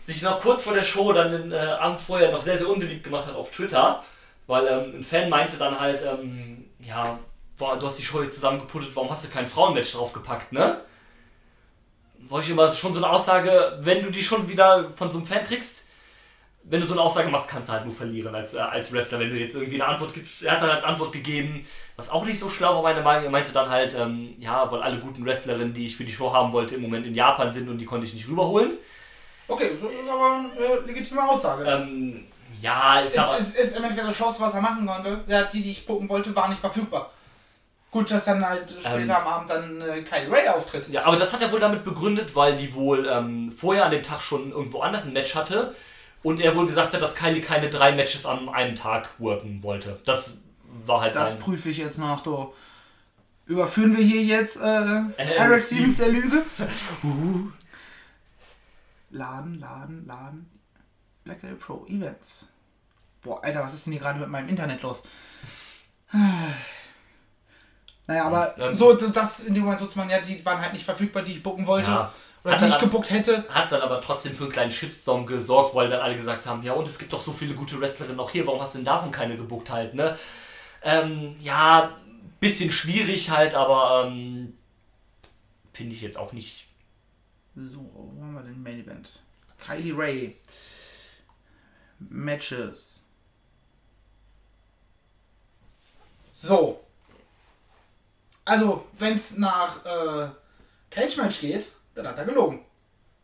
[0.10, 3.03] sich noch kurz vor der Show dann den äh, Abend vorher noch sehr, sehr unbeliebt
[3.03, 4.03] gemacht hat auf Twitter,
[4.47, 7.20] weil ähm, ein Fan meinte dann halt, ähm, ja,
[7.57, 10.82] boah, du hast die Show jetzt zusammengeputtet, warum hast du kein Frauenmatch draufgepackt, ne?
[12.28, 15.28] War ich immer schon so eine Aussage, wenn du die schon wieder von so einem
[15.28, 15.86] Fan kriegst,
[16.64, 19.20] wenn du so eine Aussage machst, kannst du halt nur verlieren als, äh, als Wrestler,
[19.20, 20.43] wenn du jetzt irgendwie eine Antwort gibst.
[20.43, 23.26] Er hat dann als Antwort gegeben, was auch nicht so schlau war, meine Meinung.
[23.26, 26.34] Er meinte dann halt, ähm, ja, weil alle guten Wrestlerinnen, die ich für die Show
[26.34, 28.74] haben wollte, im Moment in Japan sind und die konnte ich nicht rüberholen.
[29.49, 31.63] Okay, das ist aber eine legitime Aussage.
[31.65, 32.25] Ähm,
[32.61, 33.37] ja, ist es aber.
[33.37, 35.21] ist, ist im Endeffekt eine Chance, was er machen konnte.
[35.27, 37.09] Ja, die, die ich gucken wollte, war nicht verfügbar.
[37.91, 39.11] Gut, dass dann halt später Ähm.
[39.11, 40.87] am Abend dann äh, Kylie Ray auftritt.
[40.89, 44.03] Ja, aber das hat er wohl damit begründet, weil die wohl ähm, vorher an dem
[44.03, 45.73] Tag schon irgendwo anders ein Match hatte
[46.21, 49.97] und er wohl gesagt hat, dass Kylie keine drei Matches an einem Tag worken wollte.
[50.05, 50.35] Das
[50.85, 51.39] war halt Das sein.
[51.39, 52.21] prüfe ich jetzt nach.
[52.21, 52.53] Du.
[53.47, 54.65] Überführen wir hier jetzt äh,
[55.17, 56.43] Eric Eric Stevens der Lüge?
[59.10, 60.49] laden, laden, laden.
[61.24, 62.45] Black Label Pro Events.
[63.22, 65.03] Boah, Alter, was ist denn hier gerade mit meinem Internet los?
[68.07, 71.22] Naja, aber dann- so, das in dem Moment man ja, die waren halt nicht verfügbar,
[71.22, 71.91] die ich bucken wollte.
[71.91, 72.12] Ja.
[72.43, 73.45] Oder Hat die ich gebuckt hätte.
[73.49, 76.74] Hat dann aber trotzdem für einen kleinen Shitstorm gesorgt, weil dann alle gesagt haben, ja
[76.74, 79.12] und es gibt doch so viele gute Wrestlerinnen noch hier, warum hast du denn davon
[79.12, 80.18] keine gebuckt halt, ne?
[80.82, 81.91] Ähm, ja,
[82.39, 84.57] bisschen schwierig halt, aber ähm,
[85.74, 86.66] finde ich jetzt auch nicht.
[87.62, 89.12] So, wo haben wir den Main Event?
[89.66, 90.38] Kylie Ray.
[91.99, 93.03] Matches.
[96.32, 96.80] So.
[98.45, 100.30] Also, wenn es nach äh,
[100.89, 102.64] Cage Match geht, dann hat er gelogen.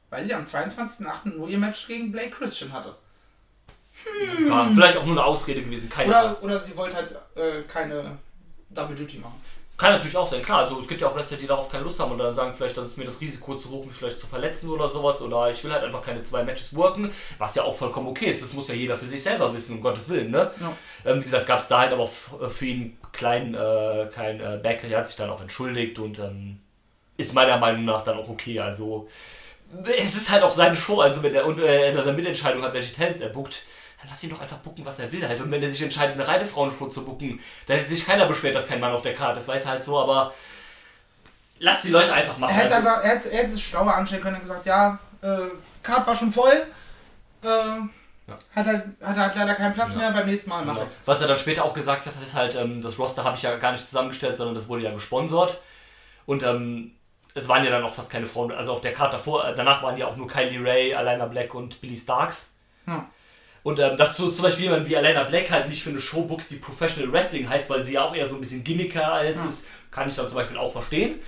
[0.10, 1.36] Weil sie am 22.08.
[1.36, 2.96] nur ihr Match gegen Blake Christian hatte.
[4.46, 6.10] Ja, vielleicht auch nur eine Ausrede gewesen, keine.
[6.10, 8.18] Oder, oder sie wollte halt äh, keine
[8.70, 9.42] Double Duty machen.
[9.78, 10.60] Kann natürlich auch sein, klar.
[10.60, 12.78] Also es gibt ja auch Wrestler, die darauf keine Lust haben und dann sagen vielleicht,
[12.78, 15.22] das ist mir das Risiko zu hoch, mich vielleicht zu verletzen oder sowas.
[15.22, 18.42] Oder ich will halt einfach keine zwei Matches worken, was ja auch vollkommen okay ist.
[18.42, 20.32] Das muss ja jeder für sich selber wissen, um Gottes Willen.
[20.32, 20.50] Ne?
[20.62, 21.12] Ja.
[21.12, 24.60] Ähm, wie gesagt, gab es da halt aber auch für ihn kleinen, äh, kein äh,
[24.64, 24.92] Backlash.
[24.92, 26.62] Er hat sich dann auch entschuldigt und ähm,
[27.18, 28.62] ist meiner Meinung nach dann auch okay.
[28.62, 29.10] Also
[29.98, 31.02] es ist halt auch seine Show.
[31.02, 33.64] Also wenn er, und, äh, eine Mitentscheidung hat, welche Talents er buckt,
[34.06, 35.28] dann lass ihn doch einfach bucken, was er will.
[35.28, 35.42] Halt.
[35.42, 38.56] Und wenn er sich entscheidet, eine reine Frauenshow zu bucken, dann hätte sich keiner beschwert,
[38.56, 39.48] dass kein Mann auf der Karte ist.
[39.48, 40.34] Weiß halt so, aber
[41.60, 42.54] lass die Leute einfach machen.
[42.56, 45.00] Er hätte, Also, einfach, er, hätte, er hätte es schlauer anstellen können und gesagt, ja,
[45.22, 45.38] äh,
[45.84, 46.66] Card war schon voll.
[47.42, 47.48] Äh,
[48.56, 50.86] hat, halt, hat halt leider keinen Platz mehr, beim nächsten Mal mach Genau.
[50.86, 51.02] ich's.
[51.06, 53.56] Was er dann später auch gesagt hat, ist halt, ähm, das Roster habe ich ja
[53.58, 55.60] gar nicht zusammengestellt, sondern das wurde ja gesponsert.
[56.26, 56.92] Und ähm,
[57.36, 59.84] es waren ja dann auch fast keine Frauen, also auf der Karte davor, äh, danach
[59.84, 62.50] waren ja auch nur Kylie Ray, Alana Black und Billy Starks.
[62.88, 63.06] Ja.
[63.66, 66.22] Und ähm, dass du zum Beispiel jemand wie Alana Black halt nicht für eine Show
[66.22, 69.44] bookst, die Professional Wrestling heißt, weil sie ja auch eher so ein bisschen gimmicker als
[69.44, 71.20] ist, kann ich dann zum Beispiel auch verstehen.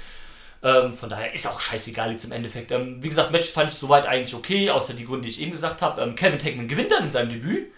[0.61, 2.71] Ähm, von daher ist auch scheißegal jetzt im Endeffekt.
[2.71, 5.49] Ähm, wie gesagt, Match fand ich soweit eigentlich okay, außer die Gründe, die ich eben
[5.49, 5.99] gesagt habe.
[5.99, 7.71] Ähm, Kevin Tankman gewinnt dann in seinem Debüt.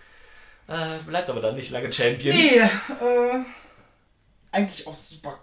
[0.67, 2.35] Äh, bleibt aber dann nicht lange Champion.
[2.35, 3.39] Nee, äh,
[4.51, 5.39] eigentlich auch super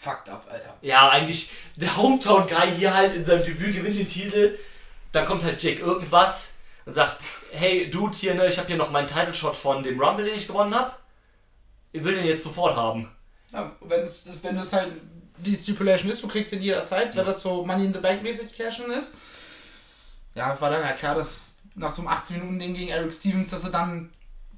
[0.00, 0.74] fucked up, Alter.
[0.82, 4.58] Ja, eigentlich der Hometown-Guy hier halt in seinem Debüt gewinnt den Titel.
[5.12, 6.54] Dann kommt halt Jake irgendwas
[6.84, 7.22] und sagt,
[7.52, 10.46] hey Dude, hier, ne, ich habe hier noch meinen Title-Shot von dem Rumble, den ich
[10.46, 10.92] gewonnen habe.
[11.92, 13.10] Ich will den jetzt sofort haben.
[13.52, 14.92] Ja, wenn es das- wenn es halt
[15.38, 18.56] die Stipulation ist, du kriegst ihn jederzeit, wenn das so Money in the Bank mäßig
[18.56, 19.14] Cashen ist.
[20.34, 23.50] Ja, war dann ja klar, dass nach so einem 18 Minuten Ding gegen Eric Stevens,
[23.50, 24.12] dass du dann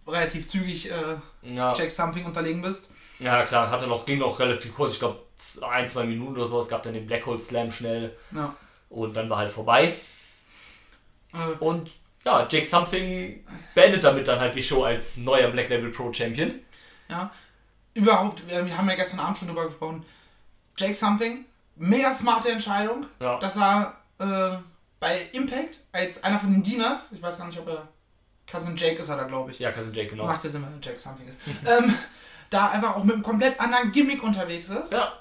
[0.06, 2.88] relativ zügig äh, Ja, Jack Something unterlegen bist.
[3.18, 5.20] ja klar, hatte noch, ging noch relativ kurz, ich glaube
[5.62, 6.58] ein, zwei Minuten oder so.
[6.58, 8.54] Es gab dann den Black Hole Slam schnell Ja.
[8.88, 9.94] und dann war halt vorbei.
[11.32, 11.90] Äh, Und
[12.24, 13.44] ja, Jake Something
[13.74, 16.58] beendet damit dann halt die Show als neuer Black Label Pro Champion.
[17.08, 17.30] Ja.
[17.94, 20.04] Überhaupt, wir haben ja gestern Abend schon drüber gesprochen.
[20.76, 21.44] Jake Something,
[21.76, 23.38] mega smarte Entscheidung, Ja.
[23.38, 24.56] dass er äh,
[25.00, 27.88] bei Impact als einer von den Dieners, ich weiß gar nicht, ob er
[28.50, 29.58] Cousin Jake ist er da, glaube ich.
[29.58, 30.26] Ja, Cousin Jake, genau.
[30.26, 31.40] Macht ja Sinn, wenn er Jake Something ist.
[31.66, 31.94] ähm,
[32.50, 34.92] da einfach auch mit einem komplett anderen Gimmick unterwegs ist.
[34.92, 35.12] Ja,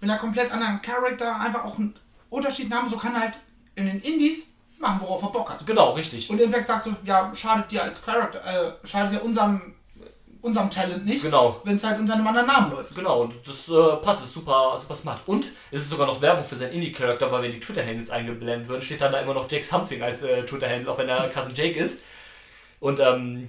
[0.00, 1.94] Mit einer komplett anderen Charakter, einfach auch einen
[2.30, 2.88] Unterschied haben.
[2.88, 3.38] So kann er halt
[3.74, 4.47] in den Indies
[4.78, 5.66] machen, worauf er Bock hat.
[5.66, 6.30] genau, richtig.
[6.30, 9.74] Und Impact sagt so, ja, schadet dir als Charakter, äh, schadet dir unserem,
[10.40, 11.60] unserem Talent nicht, Genau.
[11.64, 12.94] wenn es halt unter einem anderen Namen läuft.
[12.94, 15.20] Genau, und das äh, passt, ist super, super smart.
[15.26, 18.82] Und es ist sogar noch Werbung für seinen Indie-Charakter, weil wenn die Twitter-Handles eingeblendet werden,
[18.82, 21.78] steht dann da immer noch Jake Something als äh, Twitter-Handle, auch wenn er Cousin Jake
[21.78, 22.02] ist.
[22.80, 23.48] Und ähm,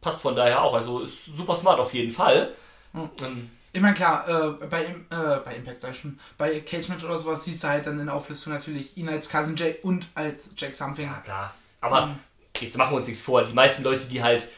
[0.00, 2.52] passt von daher auch, also ist super smart auf jeden Fall.
[2.94, 7.04] Ähm, Ich meine, klar, äh, bei, äh, bei Impact sag ich schon, bei Cage Match
[7.04, 10.06] oder sowas siehst du halt dann in der Auflistung natürlich ihn als Cousin Jay und
[10.14, 11.06] als Jack Something.
[11.06, 11.54] Ja, klar.
[11.80, 12.16] Aber
[12.60, 13.44] jetzt machen wir uns nichts vor.
[13.44, 14.48] Die meisten Leute, die halt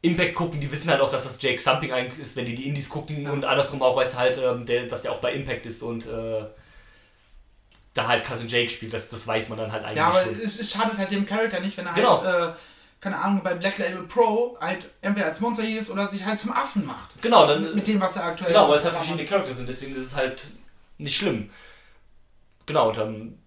[0.00, 2.66] Impact gucken, die wissen halt auch, dass das Jake Something eigentlich ist, wenn die die
[2.66, 5.82] Indies gucken und andersrum auch weiß halt, ähm, der, dass der auch bei Impact ist
[5.82, 6.46] und äh,
[7.92, 8.94] da halt Cousin Jake spielt.
[8.94, 10.32] Das, das weiß man dann halt eigentlich Ja, aber schon.
[10.42, 12.24] es, es schadet halt dem Charakter nicht, wenn er Genau.
[12.24, 12.58] halt, äh,
[13.00, 16.52] keine Ahnung, bei Black Label Pro halt entweder als Monster ist oder sich halt zum
[16.52, 17.20] Affen macht.
[17.22, 19.96] Genau, dann Mit dem, was er aktuell Genau, weil es halt verschiedene Charakter sind, deswegen
[19.96, 20.42] ist es halt
[20.98, 21.50] nicht schlimm.
[22.66, 23.38] Genau, und dann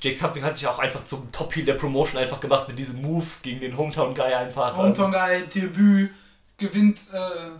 [0.00, 3.26] Jake Something hat sich auch einfach zum Top-Heel der Promotion einfach gemacht mit diesem Move
[3.42, 4.76] gegen den Hometown-Guy einfach.
[4.76, 6.10] Hometown Guy, Debüt,
[6.56, 7.50] gewinnt äh,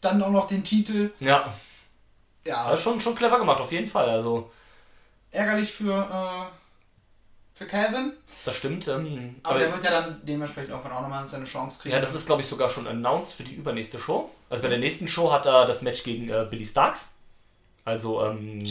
[0.00, 1.10] dann auch noch den Titel.
[1.20, 1.54] Ähm, ja,
[2.46, 4.08] Ja, das ist schon, schon clever gemacht, auf jeden Fall.
[4.08, 4.52] Also,
[5.30, 6.63] ärgerlich für, äh,
[7.54, 8.12] für Calvin.
[8.44, 8.88] das stimmt.
[8.88, 11.94] Ähm, Aber aber der wird ja dann dementsprechend irgendwann auch nochmal seine Chance kriegen.
[11.94, 14.28] ja, das ist, glaube ich, sogar schon announced für die übernächste Show.
[14.50, 17.08] Also bei der nächsten Show hat er das Match gegen äh, Billy Starks.
[17.84, 18.64] Also ähm,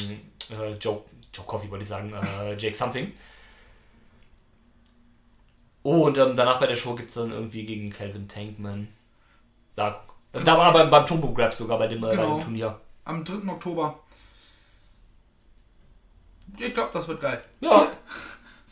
[0.50, 1.02] äh, Joe,
[1.34, 3.14] Joe Coffey wollte ich sagen, äh, Jake Something.
[5.84, 8.88] Oh, und ähm, danach bei der Show gibt es dann irgendwie gegen Calvin Tankman.
[9.76, 12.36] Da, da war er beim, beim Turbo Grab sogar bei dem, äh, bei Genau.
[12.38, 12.80] dem Turnier.
[13.06, 13.50] am 3.
[13.52, 14.00] Oktober.
[16.58, 17.44] Ich glaube, das wird geil.
[17.62, 17.88] Ja.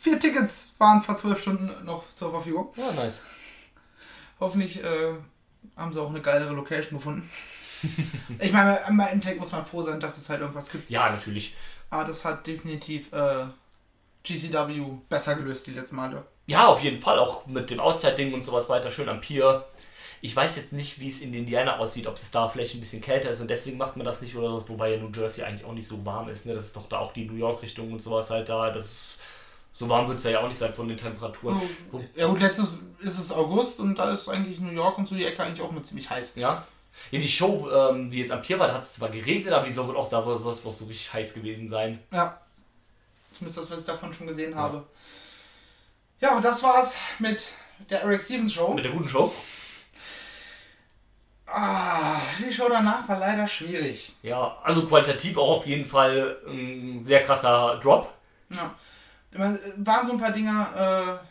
[0.02, 2.74] Vier, Tickets waren vor zwölf Stunden noch zur Verfügung.
[2.74, 3.20] Ja, nice.
[4.40, 5.12] Hoffentlich äh,
[5.76, 7.30] haben sie auch eine geilere Location gefunden.
[8.40, 10.90] ich meine, bei Impact muss man froh sein, dass es halt irgendwas gibt.
[10.90, 11.54] Ja, natürlich.
[11.88, 13.44] Aber das hat definitiv äh,
[14.24, 16.26] GCW besser gelöst die letzten Male.
[16.46, 17.20] Ja, auf jeden Fall.
[17.20, 19.64] Auch mit dem Outside-Ding und sowas weiter schön am Pier.
[20.20, 23.02] Ich weiß jetzt nicht, wie es in Indiana aussieht, ob es da vielleicht ein bisschen
[23.02, 25.64] kälter ist und deswegen macht man das nicht oder so, wobei ja New Jersey eigentlich
[25.64, 26.44] auch nicht so warm ist.
[26.44, 26.54] Ne?
[26.54, 28.70] Das ist doch da auch die New York-Richtung und sowas halt da.
[28.70, 29.12] Das
[29.74, 31.60] so warm wird es ja auch nicht sein von den Temperaturen.
[31.90, 35.14] Wo- Ja gut, letztes ist es August und da ist eigentlich New York und so
[35.14, 36.36] die Ecke eigentlich auch mit ziemlich heiß.
[36.36, 36.66] Ja.
[37.10, 39.66] Ja, die Show, ähm, die jetzt am Pier war, da hat es zwar geregnet, aber
[39.66, 41.98] die soll wohl auch da soll es wohl so richtig heiß gewesen sein.
[42.12, 42.38] Ja.
[43.32, 44.84] Zumindest das, was ich davon schon gesehen habe.
[46.20, 47.48] Ja, und das war's mit
[47.90, 48.74] der Eric Stevens Show.
[48.74, 49.32] Mit der guten Show.
[51.46, 54.14] Ah, die Show danach war leider schwierig.
[54.22, 58.12] Ja, also qualitativ auch auf jeden Fall ein sehr krasser Drop.
[58.50, 58.74] Ja.
[59.32, 59.40] Es
[59.86, 61.26] waren so ein paar Dinger, äh,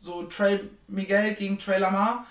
[0.00, 2.26] so Trey Miguel gegen Trey Lamar.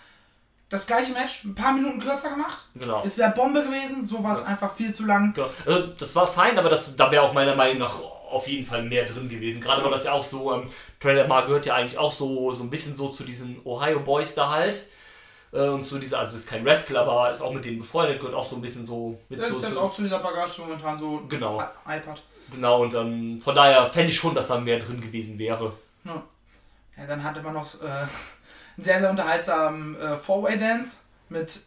[0.69, 2.57] Das gleiche Match, ein paar Minuten kürzer gemacht.
[2.73, 3.03] Genau.
[3.05, 5.33] Es wäre Bombe gewesen, so war es einfach viel zu lang.
[5.37, 8.65] Ja, also das war fein, aber das, da wäre auch meiner Meinung nach auf jeden
[8.65, 9.61] Fall mehr drin gewesen.
[9.61, 10.67] Gerade weil das ja auch so, ähm,
[10.99, 14.33] Trailer Mar gehört ja eigentlich auch so, so ein bisschen so zu diesen Ohio Boys
[14.33, 14.87] da halt.
[15.51, 18.33] Äh, und zu dieser, also ist kein Wrestler, aber ist auch mit denen befreundet, gehört
[18.35, 19.59] auch so ein bisschen so mit Das, so.
[19.59, 21.61] das ist auch zu dieser Bagage momentan so Genau.
[21.87, 22.23] IPad.
[22.51, 25.73] Genau, und ähm, von daher fände ich schon, dass da mehr drin gewesen wäre.
[26.05, 26.23] Ja.
[26.97, 28.07] ja, dann hatte man noch äh, einen
[28.77, 30.97] sehr, sehr unterhaltsamen äh, Four-Way-Dance
[31.29, 31.61] mit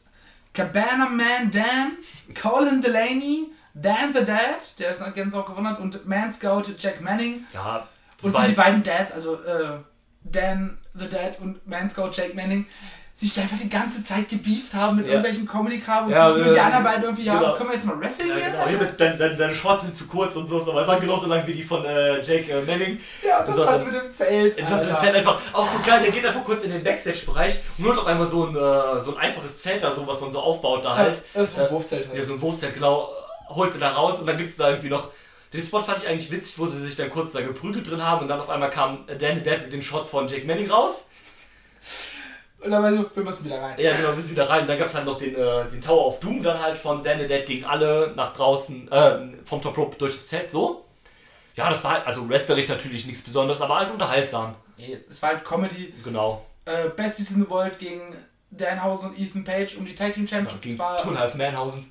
[0.55, 1.99] Cabana Man Dan,
[2.35, 7.45] Colin Delaney, Dan the Dad, der ist ganz auch gewundert, und Man Scout Jack Manning.
[7.53, 7.87] Ja,
[8.23, 9.79] Und die beiden Dads, also äh,
[10.23, 12.67] Dan the Dad und Man Scout Jack Manning,
[13.19, 15.13] sich einfach die ganze Zeit gebieft haben mit Ja.
[15.13, 17.55] irgendwelchen Comedy-Kram und Ja, zwischendurch die äh, anderen beiden irgendwie, ja, genau.
[17.55, 18.67] können wir jetzt mal wresteln ja, genau.
[18.69, 21.47] Hier mit, deine, deine, deine Shorts sind zu kurz und so, aber waren genauso lang
[21.47, 23.01] wie die von äh, Jake äh, Manning.
[23.27, 24.61] Ja, Und das so passt hast mit dem Zelt.
[24.61, 24.99] Das Alter.
[24.99, 28.05] Zelt einfach auch so geil, der geht einfach kurz in den Backstage-Bereich und holt auf
[28.07, 30.95] einmal so ein, äh, so ein einfaches Zelt da, so was man so aufbaut da
[30.97, 31.23] halt.
[31.33, 32.19] Das ist ein Äh, Wurfzelt halt.
[32.19, 33.09] Ja, so ein Wurfzelt, genau,
[33.49, 35.09] holt er da raus und dann gibt's da irgendwie noch.
[35.55, 38.21] Den Spot fand ich eigentlich witzig, wo sie sich dann kurz da geprügelt drin haben
[38.21, 41.07] und dann auf einmal kam Danny Dad mit den Shots von Jake Manning raus.
[42.67, 43.79] Und dann war so, wir müssen wieder rein.
[43.79, 44.63] Ja, genau, bis wieder rein.
[44.63, 47.29] Und dann gab's halt noch den, äh, den Tower of Doom dann halt von Danny
[47.29, 50.85] Dad gegen alle nach draußen, äh, vom Top Rope durch das Zelt, so.
[51.55, 54.57] Ja, das war halt, also wrestlerisch natürlich nichts Besonderes, aber halt unterhaltsam.
[54.77, 55.95] Nee, es war halt Comedy.
[56.05, 56.45] Genau.
[56.65, 58.15] Äh, Besties in the World gegen
[58.51, 60.63] Danhausen und Ethan Page um die Tag Team Championships.
[60.63, 61.91] Gegen war, Two and a Half Manhausen.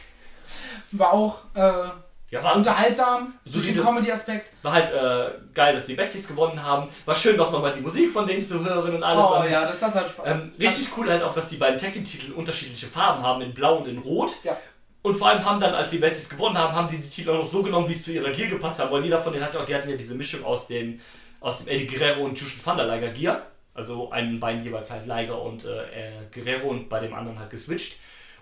[0.92, 1.90] war auch äh,
[2.30, 3.82] Ja, war, unterhaltsam, durch den.
[3.82, 4.52] Comedy-Aspekt.
[4.62, 6.88] war halt äh, geil, dass die Besties gewonnen haben.
[7.06, 9.24] War schön, noch nochmal die Musik von denen zu hören und alles.
[9.24, 10.26] Oh ja, das, das hat Spaß.
[10.26, 13.54] ähm, richtig cool halt auch, dass die beiden Tag Team Titel unterschiedliche Farben haben, in
[13.54, 14.32] Blau und in Rot.
[14.42, 14.56] Ja.
[15.00, 17.40] Und vor allem haben dann, als die Besties gewonnen haben, haben die die Titel auch
[17.40, 19.58] noch so genommen, wie es zu ihrer Gear gepasst hat, weil jeder von denen hatte
[19.58, 21.00] auch, die hatten ja diese Mischung aus dem,
[21.40, 23.42] aus dem Eddie Guerrero und Jushin Thunder Liger Gear.
[23.72, 27.96] Also einen Bein jeweils halt Liger und äh, Guerrero und bei dem anderen halt geswitcht.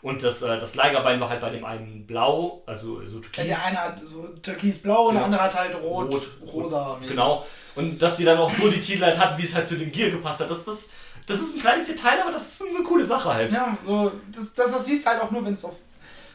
[0.07, 3.44] Und das, äh, das Ligerbein war halt bei dem einen blau, also so Ja, türkis.
[3.46, 5.24] der eine hat so türkisblau und der Genau.
[5.24, 6.96] andere hat halt rot, Rot, rosa.
[7.00, 7.16] mäßig.
[7.16, 7.44] Genau.
[7.74, 9.90] Und dass sie dann auch so die Titel halt hatten, wie es halt zu dem
[9.90, 10.50] Gear gepasst hat.
[10.50, 10.88] Das, das,
[11.26, 13.52] das ist ein kleines Detail, aber das ist eine coole Sache halt.
[13.52, 15.74] Ja, so, das, das, das siehst du halt auch nur, wenn es auf.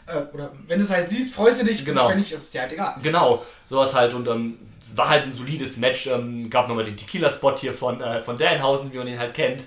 [0.08, 1.86] Äh, oder wenn du es halt siehst, freust du dich.
[1.86, 2.10] Genau.
[2.10, 2.96] Wenn nicht, ist es dir halt egal.
[3.02, 4.60] Genau, sowas halt und ähm,
[4.96, 6.08] war halt ein solides Match.
[6.08, 9.64] Ähm, gab nochmal den Tequila-Spot hier von, äh, von Danhausen, wie man ihn halt kennt.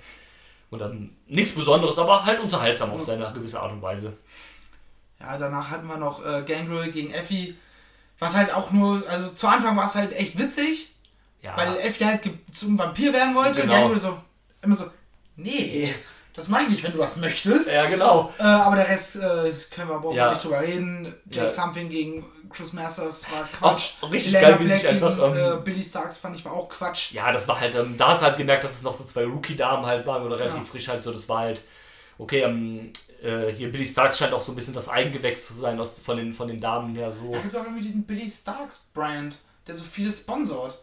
[0.70, 4.12] Und dann nichts Besonderes, aber halt unterhaltsam auf seine gewisse Art und Weise.
[5.20, 7.56] Ja, danach hatten wir noch äh, Gangrel gegen Effie.
[8.18, 10.90] Was halt auch nur, also zu Anfang war es halt echt witzig,
[11.42, 11.56] Ja.
[11.56, 12.20] weil Effie halt
[12.52, 13.60] zum Vampir werden wollte.
[13.62, 13.72] Genau.
[13.72, 14.18] Gangrel so,
[14.62, 14.84] immer so,
[15.36, 15.94] nee,
[16.35, 17.70] das mache ich nicht, wenn du das möchtest.
[17.70, 18.32] ja, genau.
[18.39, 20.30] Äh, aber der Rest äh, können wir aber auch Ja.
[20.30, 21.14] nicht drüber reden.
[21.30, 21.51] Jake Ja.
[21.51, 23.93] Something gegen Chris Masters war Quatsch.
[24.01, 26.53] Auch richtig Elena geil, Black sich einfach, gegen, ähm, äh, Billy Starks fand ich war
[26.53, 27.12] auch Quatsch.
[27.12, 29.24] Ja, das war halt, ähm, da hast du halt gemerkt, dass es noch so zwei
[29.24, 30.64] Rookie-Damen halt waren oder relativ Ja.
[30.64, 31.12] frisch halt so.
[31.12, 31.62] Das war halt,
[32.18, 35.80] okay, ähm, äh, hier Billy Starks scheint auch so ein bisschen das Eigengewächs zu sein
[35.80, 37.32] aus, von, den, von den Damen her so.
[37.32, 40.78] Da gibt auch irgendwie diesen Billy Starks Brand, der so vieles sponsort.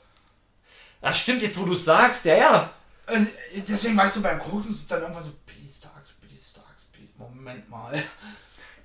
[1.01, 2.69] Ach, stimmt, jetzt wo du es sagst, ja, ja.
[3.07, 3.21] Äh,
[3.67, 7.07] deswegen weißt du beim Gucken ist es dann irgendwann so Billy Starks, Billy Starks, Billy
[7.41, 7.91] Moment mal.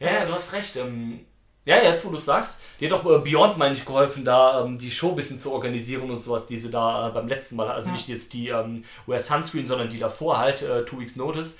[0.00, 0.76] Ja, ja, du hast recht.
[0.76, 1.20] Ähm,
[1.66, 4.64] ja, jetzt wo du es sagst, die hat auch äh, Beyond, meine ich, geholfen, da
[4.64, 7.56] ähm, die Show ein bisschen zu organisieren und sowas, die sie da äh, beim letzten
[7.56, 11.16] Mal, also nicht jetzt die ähm, Wear Sunscreen, sondern die davor halt, äh, Two Weeks
[11.16, 11.54] Notice.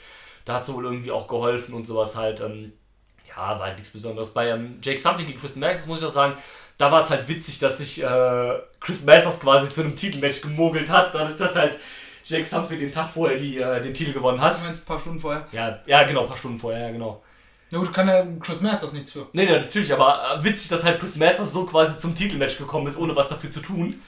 [0.45, 2.41] Da hat sie wohl irgendwie auch geholfen und sowas halt.
[2.41, 2.73] Ähm,
[3.29, 4.33] ja, war halt nichts Besonderes.
[4.33, 6.37] Bei ähm, Jake Something gegen Chris Masters muss ich auch sagen,
[6.79, 10.89] da war es halt witzig, dass sich äh, Chris Masters quasi zu einem Titelmatch gemogelt
[10.89, 11.77] hat, dadurch, dass halt
[12.29, 14.57] Jake Something den Tag vorher die, äh, den Titel gewonnen hat.
[14.57, 15.47] Ich meine, ein paar Stunden vorher.
[15.53, 17.22] Ja, ja, genau, ein paar Stunden vorher, ja, genau.
[17.70, 19.29] Na gut, kann der Chris Masters nichts für.
[19.33, 22.87] Nee, nee, natürlich, aber äh, witzig, dass halt Chris Masters so quasi zum Titelmatch gekommen
[22.89, 24.01] ist, ohne was dafür zu tun.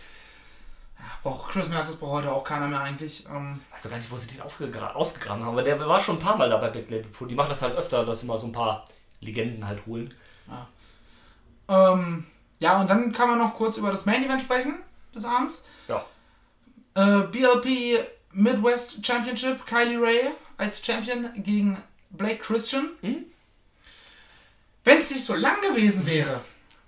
[1.23, 3.27] Braucht Chris Masters braucht heute auch keiner mehr eigentlich.
[3.27, 6.17] Ähm, Ich weiß auch gar nicht, wo sie den ausgegraben haben, aber der war schon
[6.17, 7.25] ein paar Mal da bei Black Label Pro.
[7.27, 8.85] Die machen das halt öfter, dass sie mal so ein paar
[9.21, 10.15] Legenden halt holen.
[11.69, 12.27] ähm,
[12.61, 14.79] ja, und dann kann man noch kurz über das Main Event sprechen
[15.15, 15.65] des Abends.
[15.89, 16.05] Ja.
[16.95, 17.99] Äh, BLP
[18.33, 20.21] Midwest Championship, Kylie Ray
[20.57, 22.91] als Champion gegen Blake Christian.
[23.03, 23.27] Mhm.
[24.85, 26.41] Wenn es nicht so lang gewesen wäre,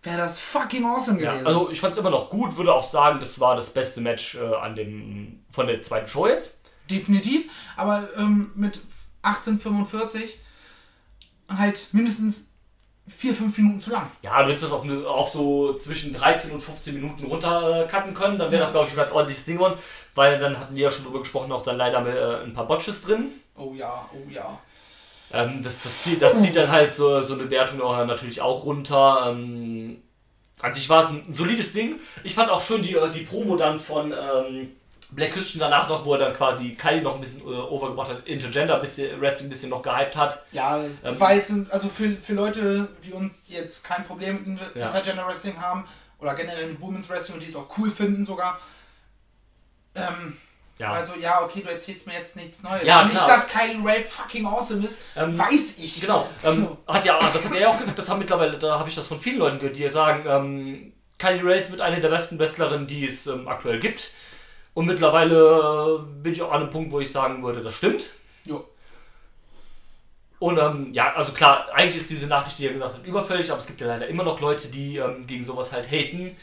[0.02, 1.46] wäre das fucking awesome Ja, gewesen.
[1.46, 4.36] also ich fand es immer noch gut, würde auch sagen, das war das beste Match
[4.36, 6.54] äh, an dem von der zweiten Show jetzt.
[6.90, 8.80] Definitiv, aber ähm, mit
[9.22, 10.40] 1845
[11.48, 12.49] halt mindestens
[13.16, 14.10] 4, 5 Minuten zu lang.
[14.22, 17.88] Ja, du hättest das auf, eine, auf so zwischen 13 und 15 Minuten runter äh,
[17.88, 19.78] cutten können, dann wäre das, glaube ich, ein ganz ordentliches Ding geworden,
[20.14, 22.66] weil dann hatten wir ja schon drüber gesprochen, auch dann leider mit, äh, ein paar
[22.66, 23.28] Botches drin.
[23.56, 24.58] Oh ja, oh ja.
[25.32, 28.64] Ähm, das, das, zieht, das zieht dann halt so, so eine Wertung auch natürlich auch
[28.64, 29.28] runter.
[29.30, 30.02] Ähm,
[30.60, 32.00] an sich war es ein, ein solides Ding.
[32.24, 34.72] Ich fand auch schön die, äh, die Promo dann von ähm,
[35.12, 38.26] Black Christian danach noch, wo er dann quasi Kylie noch ein bisschen äh, overgebracht hat,
[38.28, 40.42] Intergender bisschen, Wrestling ein bisschen noch gehypt hat.
[40.52, 44.46] Ja, Ähm, war jetzt, also für, für Leute wie uns, die jetzt kein Problem mit
[44.46, 44.86] Inter- Ja.
[44.88, 45.84] Intergender Wrestling haben
[46.18, 48.60] oder generell mit Women's Wrestling und die es auch cool finden sogar.
[49.94, 50.36] Ähm,
[50.78, 50.92] Ja.
[50.92, 52.84] Also ja, okay, du erzählst mir jetzt nichts Neues.
[52.84, 56.00] Ja, nicht, dass Kylie Ray fucking awesome ist, Ähm, weiß ich.
[56.00, 56.78] Genau, ähm, So.
[56.86, 59.06] hat ja, das hat er ja auch gesagt, das haben mittlerweile, da habe ich das
[59.06, 62.86] von vielen Leuten gehört, die sagen, ähm, Kylie Ray ist mit einer der besten Wrestlerinnen,
[62.86, 64.10] die es ähm, aktuell gibt.
[64.74, 68.04] Und mittlerweile bin ich auch an einem Punkt, wo ich sagen würde, das stimmt.
[68.44, 68.64] Jo.
[70.38, 73.60] Und ähm, ja, also klar, eigentlich ist diese Nachricht, die er gesagt hat, überfällig, aber
[73.60, 76.36] es gibt ja leider immer noch Leute, die ähm, gegen sowas halt haten.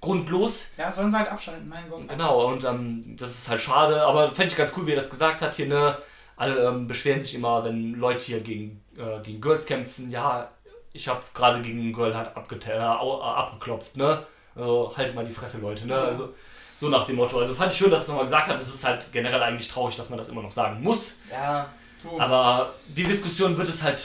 [0.00, 0.70] Grundlos.
[0.78, 2.08] Ja, sollen sie halt abschalten, mein Gott.
[2.08, 5.10] Genau, und ähm, das ist halt schade, aber fände ich ganz cool, wie er das
[5.10, 5.96] gesagt hat hier, ne?
[6.36, 10.50] Alle ähm, beschweren sich immer, wenn Leute hier gegen, äh, gegen Girls kämpfen, ja,
[10.92, 14.24] ich habe gerade gegen ein Girl halt äh, äh, abgeklopft, ne?
[14.56, 15.96] Also haltet mal die Fresse, Leute, ne?
[15.96, 16.34] Also
[16.82, 17.38] so nach dem Motto.
[17.38, 19.94] Also fand ich schön, dass er nochmal gesagt hat, es ist halt generell eigentlich traurig,
[19.96, 21.18] dass man das immer noch sagen muss.
[21.30, 21.68] Ja,
[22.02, 22.18] du.
[22.20, 24.02] Aber die Diskussion wird es halt.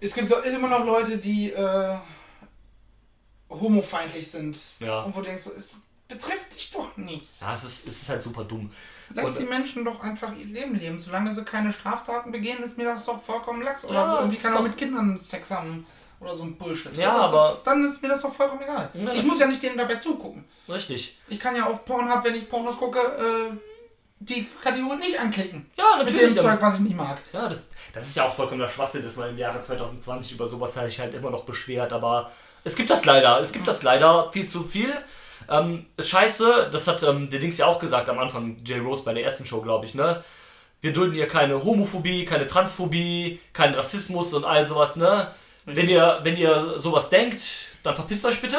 [0.00, 1.96] Es gibt immer noch Leute, die äh,
[3.48, 4.58] homofeindlich sind.
[4.80, 5.02] Ja.
[5.02, 5.76] Und wo du denkst, so, es
[6.08, 7.26] betrifft dich doch nicht.
[7.40, 8.70] Ja, es ist, es ist halt super dumm.
[9.14, 11.00] Lass Und- die Menschen doch einfach ihr Leben leben.
[11.00, 13.84] Solange sie keine Straftaten begehen, ist mir das doch vollkommen lax.
[13.84, 15.86] Oder Ja, irgendwie kann doch- mit Kindern Sex haben.
[16.20, 16.96] Oder so ein Bullshit.
[16.96, 18.90] Ja, das, aber- Dann ist mir das doch vollkommen egal.
[18.94, 20.44] Ja, ich muss ja nicht denen dabei zugucken.
[20.68, 21.18] Richtig.
[21.28, 23.54] Ich kann ja auf Pornhub, wenn ich Pornos gucke, äh,
[24.18, 25.70] die Kategorie nicht anklicken.
[25.76, 26.34] Ja, Mit natürlich.
[26.36, 27.18] dem aber- Zeug, was ich nicht mag.
[27.32, 27.60] Ja, das,
[27.92, 30.98] das ist ja auch vollkommener Schwachsinn, dass man im Jahre 2020 über sowas halt sich
[31.00, 32.30] halt immer noch beschwert, aber
[32.64, 34.92] es gibt das leider, es gibt das leider viel zu viel.
[35.50, 39.04] Ähm, ist scheiße, das hat ähm, der Dings ja auch gesagt am Anfang, Jay Rose
[39.04, 40.24] bei der ersten Show, glaube ich, ne?
[40.80, 45.30] Wir dulden hier keine Homophobie, keine Transphobie, keinen Rassismus und all sowas, ne?
[45.66, 47.42] Wenn ihr, wenn ihr sowas denkt,
[47.82, 48.56] dann verpisst euch bitte.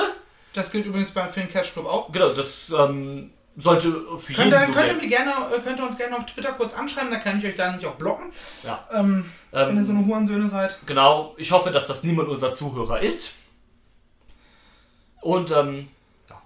[0.54, 2.12] Das gilt übrigens beim Film Cash Club auch.
[2.12, 2.48] Genau, das
[2.78, 5.98] ähm, sollte für Könnt jeden ihr, so könnt ihr mir gerne, äh, könnt ihr uns
[5.98, 8.32] gerne auf Twitter kurz anschreiben, dann kann ich euch da nämlich auch blocken.
[8.64, 8.88] Ja.
[8.94, 10.78] Ähm, Ähm, wenn ihr so eine Hurensöhne seid.
[10.86, 13.32] Genau, ich hoffe, dass das niemand unser Zuhörer ist.
[15.22, 15.88] Und ähm,
[16.30, 16.42] ja,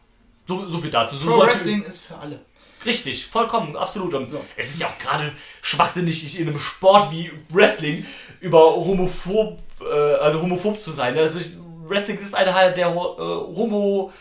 [0.47, 1.15] so, so viel dazu.
[1.15, 2.39] So Pro Wrestling ist für alle.
[2.85, 4.13] Richtig, vollkommen, absolut.
[4.13, 4.43] Und So.
[4.57, 5.31] es ist ja auch gerade
[5.61, 8.05] schwachsinnig, sich in einem Sport wie Wrestling
[8.39, 9.59] über homophob,
[9.89, 11.17] äh, also homophob zu sein.
[11.17, 11.51] Also ich,
[11.87, 14.11] Wrestling ist eine halt der äh, Homo.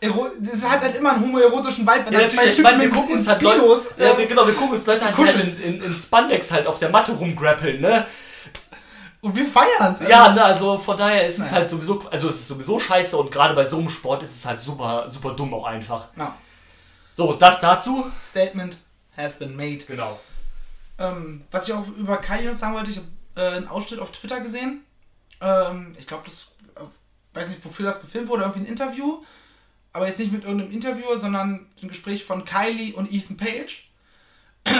[0.00, 2.84] Ero das hat halt immer einen homoerotischen Vibe, wenn Ja, zwei ich Typen meine, wir
[2.88, 3.62] in- gucken uns halt Leute,
[3.98, 5.56] ja, äh, wir, genau, wir gucken uns Leute halt, halt kuscheln.
[5.62, 8.04] in, in, in Spandex halt auf der Matte rumgrappeln, ne?
[9.20, 10.08] Und wir feiern es.
[10.08, 11.52] Ja, ne, also von daher ist es Naja.
[11.52, 14.44] halt sowieso, also es ist sowieso scheiße und gerade bei so einem Sport ist es
[14.44, 16.08] halt super, super dumm auch einfach.
[16.16, 16.34] Ja.
[17.14, 18.04] So, das dazu.
[18.20, 18.76] Statement
[19.16, 19.84] has been made.
[19.86, 20.18] Genau.
[20.98, 23.06] Ähm, was ich auch über noch sagen wollte, ich habe
[23.36, 24.84] äh, einen Ausschnitt auf Twitter gesehen.
[25.42, 29.22] Ähm, ich glaube, das äh, weiß nicht, wofür das gefilmt wurde, irgendwie ein Interview.
[29.92, 33.90] Aber jetzt nicht mit irgendeinem Interviewer, sondern ein Gespräch von Kylie und Ethan Page.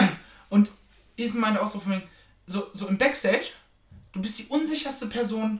[0.49, 0.71] Und
[1.17, 2.07] Ethan meinte auch so von wegen,
[2.45, 3.47] so, so im Backstage,
[4.11, 5.59] du bist die unsicherste Person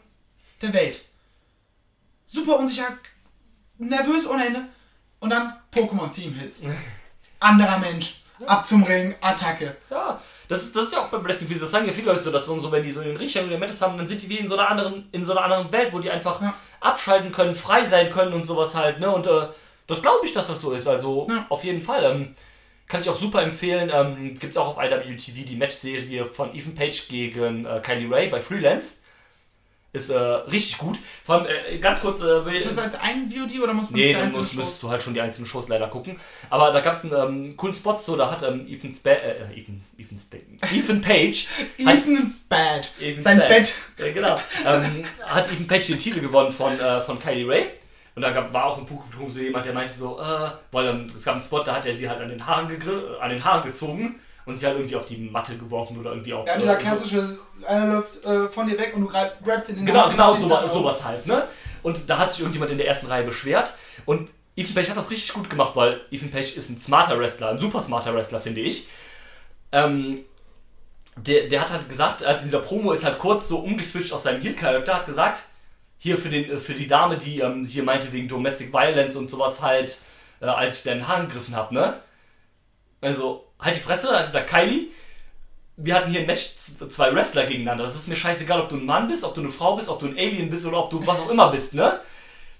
[0.61, 1.03] der Welt.
[2.25, 2.87] Super unsicher,
[3.77, 4.67] nervös ohne Ende.
[5.19, 6.63] Und dann Pokémon-Theme-Hits.
[7.39, 9.75] Anderer Mensch, ab zum Ring, Attacke.
[9.89, 11.59] Ja, das ist, das ist ja auch beim Wrestling viel.
[11.59, 13.59] Das sagen ja viele Leute so, dass so, wenn die so in den Ringstellungen der
[13.59, 15.89] Mattes haben, dann sind die wie in so einer anderen, in so einer anderen Welt,
[15.91, 16.53] wo die einfach Ja.
[16.81, 19.09] abschalten können, frei sein können und sowas halt, ne?
[19.09, 19.47] Und äh,
[19.87, 20.87] das glaube ich, dass das so ist.
[20.87, 21.45] Also Ja.
[21.49, 22.03] auf jeden Fall.
[22.03, 22.35] Ähm,
[22.87, 23.89] kann ich auch super empfehlen.
[23.93, 28.29] Ähm, Gibt es auch auf IWTV die Matchserie von Ethan Page gegen äh, Kylie Ray
[28.29, 28.97] bei Freelance.
[29.93, 30.97] Ist äh, richtig gut.
[31.23, 33.99] Vor allem, äh, ganz kurz, äh, will Ist das als ein VOD oder muss man
[33.99, 36.19] Nee, dann musst, müsstest du halt schon die einzelnen Shows leider gucken.
[36.49, 39.53] Aber da gab es einen ähm, coolen Spot, so da hat ähm, Ethan, Spa äh,
[39.55, 40.37] Ethan, Ethan, Spa
[40.73, 41.47] Ethan Page
[42.49, 42.91] Bad.
[42.99, 43.49] Ethan's Sein Bad.
[43.49, 43.75] Bett.
[43.97, 47.67] äh, genau, ähm, hat Ethan Page den Titel gewonnen von, äh, von Kylie Ray.
[48.15, 51.11] Und da gab, war auch im Publikum so jemand, der meinte so, äh, weil ähm,
[51.15, 53.43] es gab einen Spot, da hat er sie halt an den Haaren, äh, an den
[53.43, 54.15] Haaren gezogen
[54.45, 56.47] und sie halt irgendwie auf die Matte geworfen oder irgendwie auf.
[56.47, 57.37] Ja, äh, dieser so- klassische,
[57.67, 60.11] einer läuft äh, von dir weg und du greib, grabst ihn in die Genau, Hand
[60.13, 60.73] genau ziehst so, dann auf.
[60.73, 61.43] sowas halt, ne?
[61.81, 63.73] Und da hat sich irgendjemand in der ersten Reihe beschwert
[64.05, 67.49] und Ethan Page hat das richtig gut gemacht, weil Ethan Page ist ein smarter Wrestler,
[67.49, 68.87] ein super smarter Wrestler, finde ich.
[69.71, 70.19] Ähm,
[71.15, 74.41] der, der hat halt gesagt, äh, dieser Promo ist halt kurz so umgeswitcht aus seinem
[74.41, 75.41] Heel-Charakter, hat gesagt,
[75.97, 79.29] hier für, den, äh, für die Dame, die ähm, hier meinte wegen Domestic Violence und
[79.29, 79.97] sowas halt,
[80.41, 81.99] äh, als ich seinen Haaren gegriffen habe, ne?
[83.01, 84.87] Also, halt die Fresse, hat gesagt, Kylie,
[85.77, 86.51] wir hatten hier ein Match,
[86.89, 87.83] zwei Wrestler gegeneinander.
[87.83, 89.99] Das ist mir scheißegal, ob du ein Mann bist, ob du eine Frau bist, ob
[89.99, 91.99] du ein Alien bist oder ob du was auch immer bist, ne?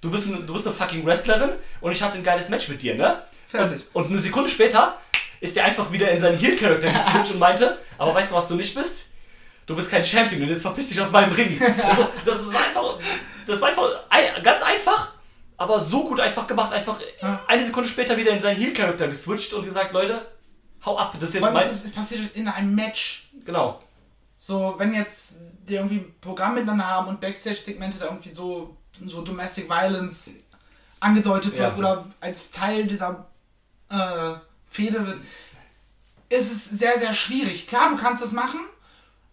[0.01, 2.82] Du bist, ein, du bist eine fucking Wrestlerin und ich hatte ein geiles Match mit
[2.82, 3.22] dir, ne?
[3.47, 3.84] Fertig.
[3.93, 4.97] Und, und eine Sekunde später
[5.39, 8.56] ist der einfach wieder in seinen Heel-Charakter geswitcht und meinte, aber weißt du, was du
[8.56, 9.08] nicht bist?
[9.66, 11.62] Du bist kein Champion und jetzt verpiss dich aus meinem Ring.
[11.84, 12.97] Also, das ist einfach,
[13.47, 15.14] das war einfach ein, ganz einfach,
[15.56, 16.74] aber so gut einfach gemacht.
[16.74, 16.97] Einfach
[17.47, 20.26] eine Sekunde später wieder in seinen Heel-Charakter geswitcht und gesagt, Leute,
[20.86, 21.70] hau ab, das ist jetzt mein...
[21.70, 23.30] es, es passiert in einem Match.
[23.46, 23.82] Genau.
[24.40, 28.76] So, wenn jetzt die irgendwie ein Programm miteinander haben und Backstage-Segmente da irgendwie so,
[29.06, 30.32] so Domestic Violence
[31.00, 31.78] angedeutet wird Ja.
[31.78, 33.26] oder als Teil dieser
[33.90, 34.34] äh,
[34.70, 35.22] Fehde wird,
[36.30, 37.68] ist es sehr, sehr schwierig.
[37.68, 38.60] Klar, du kannst das machen,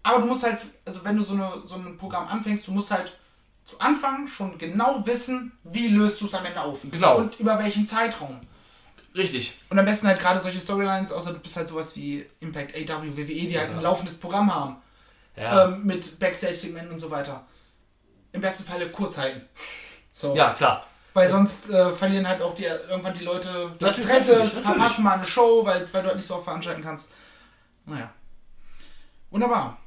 [0.03, 2.91] aber du musst halt, also wenn du so, eine, so ein Programm anfängst, du musst
[2.91, 3.17] halt
[3.65, 6.81] zu Anfang schon genau wissen, wie löst du es am Ende auf.
[6.91, 7.19] Genau.
[7.19, 8.41] Und über welchen Zeitraum.
[9.15, 9.59] Richtig.
[9.71, 13.17] Und am besten halt gerade solche Storylines, außer du bist halt sowas wie Impact, AW,
[13.17, 14.77] WWE, die halt ein laufendes Programm haben.
[15.37, 17.45] Ja, Ähm, mit Backstage-Segmenten und so weiter.
[18.33, 19.43] Im besten Falle kurz halten.
[20.13, 20.35] So.
[20.37, 20.87] ja klar.
[21.15, 24.65] Weil sonst äh, verlieren halt auch die, irgendwann die Leute das Natürlich, Interesse, natürlich.
[24.65, 27.11] verpassen mal eine Show, weil, weil du halt nicht so oft veranstalten kannst.
[27.87, 28.13] Naja.
[29.31, 29.79] Wunderbar.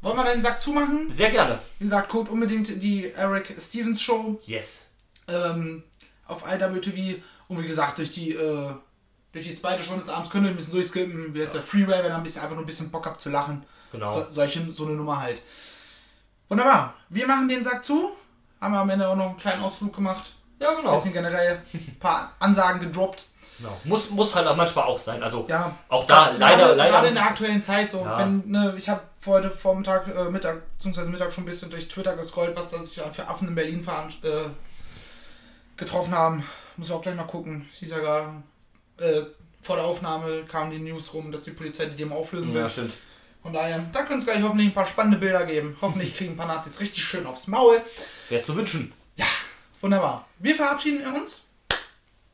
[0.00, 1.10] Wollen wir den Sack zumachen?
[1.10, 1.58] Sehr gerne.
[1.78, 4.82] Wie gesagt, guckt unbedingt die Eric Stevens Show Yes.
[5.26, 5.82] ähm,
[6.26, 7.20] auf IWTV.
[7.48, 8.70] Und wie gesagt, durch die, äh,
[9.32, 11.34] durch die zweite Stunde des Abends könnt ihr ein bisschen durchskippen.
[11.34, 13.30] Wie jetzt der Freeway, wenn ihr ein bisschen, einfach nur ein bisschen Bock habt zu
[13.30, 13.64] lachen.
[13.92, 14.12] Genau.
[14.12, 15.40] So, solche, so eine Nummer halt.
[16.48, 16.94] Wunderbar.
[17.08, 18.10] Wir machen den Sack zu.
[18.60, 20.32] Haben wir am Ende auch noch einen kleinen Ausflug gemacht.
[20.60, 20.92] Ja, Ein genau.
[20.92, 23.24] bisschen generell ein paar Ansagen gedroppt.
[23.58, 23.78] genau.
[23.84, 25.22] Muss, muss halt auch manchmal auch sein.
[25.22, 25.74] Also Ja.
[25.88, 26.90] auch da Gerade- leider, gerade, leider.
[26.92, 28.18] Gerade in der aktuellen Zeit, so, Ja.
[28.18, 32.16] wenn, ne, ich habe heute Vormittag, äh, Mittag, beziehungsweise Mittag schon ein bisschen durch Twitter
[32.16, 33.86] gescrollt, was da sich für Affen in Berlin
[34.22, 34.28] äh,
[35.76, 36.44] getroffen haben.
[36.78, 37.68] Muss auch gleich mal gucken.
[37.70, 38.42] Ich sehe ja gerade,
[38.98, 39.22] äh,
[39.60, 42.62] vor der Aufnahme kamen die News rum, dass die Polizei die Demo auflösen will.
[42.62, 42.94] ja, stimmt.
[43.42, 45.76] Von daher, da könnte es gleich hoffentlich ein paar spannende Bilder geben.
[45.80, 47.82] Hoffentlich kriegen ein paar Nazis richtig schön aufs Maul.
[48.28, 48.92] Wäre zu wünschen.
[49.80, 50.26] Wunderbar.
[50.38, 51.46] Wir verabschieden uns.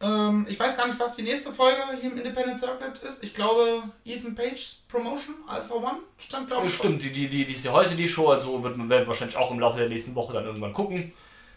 [0.01, 3.23] Ähm, ich weiß gar nicht, was die nächste Folge hier im Independent Circuit ist.
[3.23, 6.75] Ich glaube, Ethan Page's Promotion, Alpha One, stand, glaube ich.
[6.75, 9.51] Stimmt, die, die, die, die ist ja heute die Show, also wird, wir wahrscheinlich auch
[9.51, 11.13] im Laufe der nächsten Woche dann irgendwann gucken.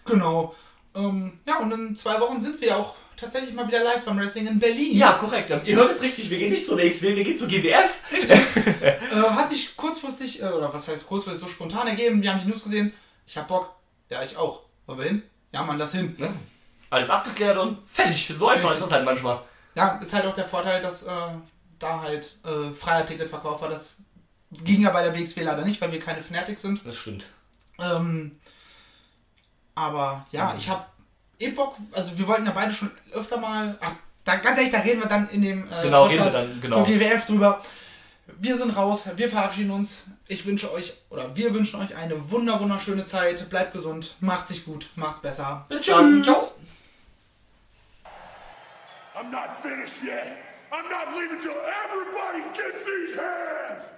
[0.05, 0.55] Genau.
[0.97, 4.47] Ähm, ja, und in zwei Wochen sind wir auch tatsächlich mal wieder live beim Wrestling
[4.47, 4.97] in Berlin.
[4.97, 5.51] Ja, korrekt.
[5.65, 7.97] Ihr hört es richtig, wir gehen nicht zur nächsten, wir gehen zur GWF.
[9.09, 12.21] Äh, hat sich kurzfristig, äh, oder was heißt kurzfristig, so spontan ergeben.
[12.21, 12.93] Wir haben die News gesehen.
[13.25, 13.73] Ich hab Bock.
[14.09, 14.63] Ja, ich auch.
[14.85, 15.23] Wollen wir hin?
[15.51, 16.15] Ja, Mann, lass hin.
[16.17, 16.33] Ne?
[16.89, 18.31] Alles abgeklärt und fertig.
[18.37, 18.77] So einfach Richtig.
[18.77, 19.41] ist das halt manchmal.
[19.75, 21.11] Ja, ist halt auch der Vorteil, dass äh,
[21.79, 23.69] da halt äh, freier Ticketverkauf war.
[23.69, 24.03] Das
[24.51, 26.85] ging ja bei der WXW leider nicht, weil wir keine Fanatics sind.
[26.85, 27.25] Das stimmt.
[27.79, 28.39] Ähm,
[29.77, 30.57] aber ja, mhm.
[30.57, 30.85] ich habe
[31.39, 33.91] eh Bock, also wir wollten ja beide schon öfter mal, ach,
[34.25, 36.61] da, ganz ehrlich, da reden wir dann in dem äh, genau, Podcast reden wir dann,
[36.61, 36.83] genau.
[36.83, 37.61] zum GWF drüber.
[38.39, 40.05] Wir sind raus, wir verabschieden uns.
[40.27, 43.49] Ich wünsche euch, oder wir wünschen euch eine wunder, wunderschöne Zeit.
[43.49, 45.65] Bleibt gesund, macht sich gut, macht's besser.
[45.69, 46.35] Bis dann, ciao.
[49.15, 50.37] I'm not finished yet.
[50.71, 51.55] I'm not leaving till
[51.85, 53.93] everybody gets these hands.